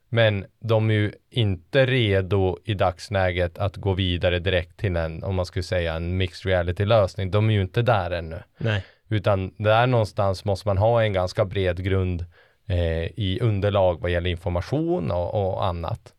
Men 0.10 0.46
de 0.60 0.90
är 0.90 0.94
ju 0.94 1.12
inte 1.30 1.86
redo 1.86 2.58
i 2.66 2.74
dagsläget 2.74 3.58
att 3.58 3.78
gå 3.78 3.94
vidare 3.94 4.40
direkt 4.40 4.78
till 4.78 4.96
en, 4.96 5.24
om 5.24 5.36
man 5.36 5.46
skulle 5.46 5.64
säga 5.64 5.94
en 5.94 6.18
mixed 6.18 6.50
reality 6.50 6.86
lösning. 6.86 7.32
De 7.32 7.50
är 7.50 7.54
ju 7.54 7.62
inte 7.62 7.82
där 7.82 8.12
ännu. 8.12 8.44
Nej. 8.58 8.86
Utan 9.10 9.54
där 9.58 9.88
någonstans 9.88 10.46
måste 10.46 10.68
man 10.68 10.78
ha 10.78 11.04
en 11.04 11.14
ganska 11.14 11.46
bred 11.46 11.84
grund 11.84 12.26
eh, 12.68 13.04
i 13.04 13.40
underlag 13.42 14.02
vad 14.02 14.12
gäller 14.12 14.30
information 14.30 15.12
och, 15.12 15.54
och 15.54 15.66
annat. 15.66 16.14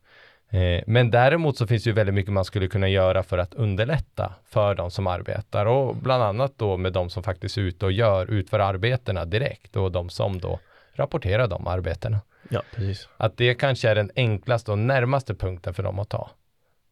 Eh, 0.49 0.83
men 0.87 1.11
däremot 1.11 1.57
så 1.57 1.67
finns 1.67 1.83
det 1.83 1.89
ju 1.89 1.93
väldigt 1.93 2.15
mycket 2.15 2.33
man 2.33 2.45
skulle 2.45 2.67
kunna 2.67 2.89
göra 2.89 3.23
för 3.23 3.37
att 3.37 3.53
underlätta 3.53 4.33
för 4.45 4.75
de 4.75 4.91
som 4.91 5.07
arbetar 5.07 5.65
och 5.65 5.95
bland 5.95 6.23
annat 6.23 6.53
då 6.57 6.77
med 6.77 6.93
de 6.93 7.09
som 7.09 7.23
faktiskt 7.23 7.57
är 7.57 7.61
ute 7.61 7.85
och 7.85 7.91
gör, 7.91 8.31
utför 8.31 8.59
arbetena 8.59 9.25
direkt 9.25 9.75
och 9.75 9.91
de 9.91 10.09
som 10.09 10.39
då 10.39 10.59
rapporterar 10.93 11.47
de 11.47 11.67
arbetena. 11.67 12.21
Ja, 12.53 12.63
precis. 12.75 13.07
Att 13.17 13.37
det 13.37 13.53
kanske 13.53 13.89
är 13.89 13.95
den 13.95 14.11
enklaste 14.15 14.71
och 14.71 14.77
närmaste 14.77 15.35
punkten 15.35 15.73
för 15.73 15.83
dem 15.83 15.99
att 15.99 16.09
ta. 16.09 16.29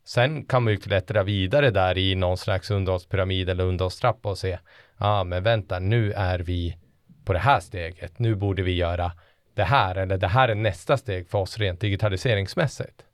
Sen 0.05 0.45
kan 0.45 0.63
man 0.63 0.73
ju 0.73 0.79
klättra 0.79 1.23
vidare 1.23 1.71
där 1.71 1.97
i 1.97 2.15
någon 2.15 2.37
slags 2.37 2.71
underhållspyramid 2.71 3.49
eller 3.49 3.63
underhållstrappa 3.63 4.29
och 4.29 4.37
se, 4.37 4.49
ja 4.49 4.57
ah, 4.97 5.23
men 5.23 5.43
vänta, 5.43 5.79
nu 5.79 6.13
är 6.13 6.39
vi 6.39 6.77
på 7.25 7.33
det 7.33 7.39
här 7.39 7.59
steget, 7.59 8.19
nu 8.19 8.35
borde 8.35 8.61
vi 8.61 8.75
göra 8.75 9.11
det 9.53 9.63
här 9.63 9.95
eller 9.95 10.17
det 10.17 10.27
här 10.27 10.49
är 10.49 10.55
nästa 10.55 10.97
steg 10.97 11.29
för 11.29 11.37
oss 11.37 11.57
rent 11.57 11.79
digitaliseringsmässigt. 11.79 13.05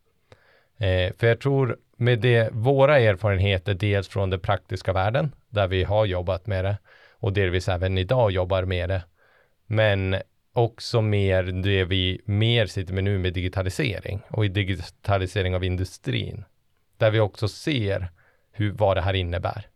Eh, 0.78 1.14
för 1.18 1.28
jag 1.28 1.40
tror 1.40 1.78
med 1.98 2.20
det, 2.20 2.50
våra 2.52 3.00
erfarenheter, 3.00 3.74
dels 3.74 4.08
från 4.08 4.30
den 4.30 4.40
praktiska 4.40 4.94
världen, 4.94 5.36
där 5.50 5.68
vi 5.68 5.84
har 5.84 6.06
jobbat 6.06 6.48
med 6.48 6.66
det, 6.66 6.78
och 7.12 7.34
delvis 7.34 7.70
även 7.70 7.98
idag 7.98 8.32
jobbar 8.32 8.64
med 8.64 8.90
det, 8.90 9.04
men 9.68 10.16
också 10.56 11.02
mer 11.02 11.44
det 11.44 11.86
vi 11.86 12.22
mer 12.26 12.66
sitter 12.66 12.94
med 12.94 13.04
nu 13.04 13.18
med 13.18 13.34
digitalisering 13.34 14.22
och 14.30 14.46
i 14.46 14.48
digitalisering 14.48 15.56
av 15.56 15.64
industrin, 15.64 16.46
där 16.98 17.12
vi 17.12 17.20
också 17.20 17.48
ser 17.48 18.12
hur, 18.52 18.72
vad 18.72 18.98
det 18.98 19.02
här 19.02 19.14
innebär. 19.14 19.68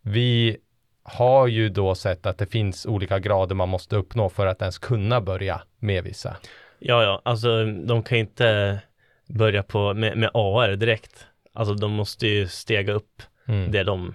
Vi 0.00 0.56
har 1.02 1.46
ju 1.46 1.68
då 1.68 1.94
sett 1.94 2.26
att 2.26 2.38
det 2.38 2.46
finns 2.46 2.86
olika 2.86 3.18
grader 3.18 3.54
man 3.54 3.68
måste 3.68 3.96
uppnå 3.96 4.28
för 4.28 4.46
att 4.46 4.60
ens 4.60 4.78
kunna 4.78 5.20
börja 5.20 5.62
med 5.78 6.04
vissa. 6.04 6.36
Ja, 6.78 7.02
ja, 7.02 7.22
alltså 7.24 7.64
de 7.64 8.02
kan 8.02 8.18
inte 8.18 8.80
börja 9.26 9.62
på 9.62 9.94
med, 9.94 10.16
med 10.16 10.30
AR 10.34 10.76
direkt. 10.76 11.26
Alltså 11.52 11.74
de 11.74 11.92
måste 11.92 12.26
ju 12.26 12.48
stega 12.48 12.92
upp 12.92 13.22
Mm. 13.46 13.72
det 13.72 13.84
de 13.84 14.14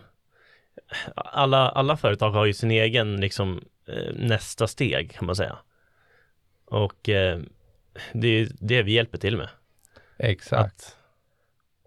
alla, 1.16 1.70
alla 1.70 1.98
företag 1.98 2.32
har 2.32 2.46
ju 2.46 2.54
sin 2.54 2.72
egen 2.72 3.22
liksom 3.22 3.64
eh, 3.88 4.14
nästa 4.16 4.68
steg 4.68 5.12
kan 5.12 5.26
man 5.26 5.36
säga. 5.36 5.58
Och 6.70 7.10
eh, 7.10 7.40
det 8.14 8.28
är 8.28 8.48
det 8.60 8.84
vi 8.84 8.92
hjälper 8.92 9.18
till 9.18 9.38
med. 9.38 9.50
Exakt. 10.18 10.66
Att, 10.66 10.96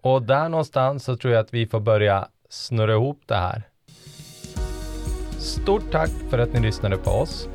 Och 0.01 0.21
där 0.21 0.49
någonstans 0.49 1.03
så 1.03 1.17
tror 1.17 1.33
jag 1.33 1.41
att 1.41 1.53
vi 1.53 1.67
får 1.67 1.79
börja 1.79 2.27
snurra 2.49 2.93
ihop 2.93 3.21
det 3.25 3.35
här. 3.35 3.63
Stort 5.39 5.91
tack 5.91 6.09
för 6.29 6.37
att 6.37 6.53
ni 6.53 6.59
lyssnade 6.59 6.97
på 6.97 7.11
oss. 7.11 7.49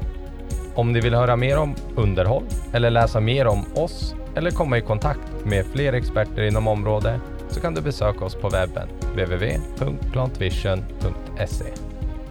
Om 0.74 0.92
ni 0.92 1.00
vill 1.00 1.14
höra 1.14 1.36
mer 1.36 1.58
om 1.58 1.74
underhåll 1.96 2.44
eller 2.72 2.90
läsa 2.90 3.20
mer 3.20 3.46
om 3.46 3.64
oss 3.74 4.14
eller 4.36 4.50
komma 4.50 4.78
i 4.78 4.80
kontakt 4.80 5.44
med 5.44 5.66
fler 5.66 5.92
experter 5.92 6.42
inom 6.42 6.68
området 6.68 7.20
så 7.48 7.60
kan 7.60 7.74
du 7.74 7.80
besöka 7.80 8.24
oss 8.24 8.34
på 8.34 8.48
webben 8.48 8.88
www.plantvision.se. 9.12 11.64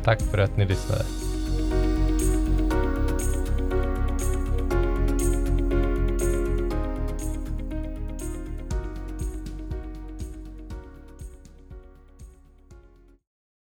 Tack 0.04 0.22
för 0.22 0.38
att 0.38 0.58
ni 0.58 0.66
lyssnade. 0.66 1.27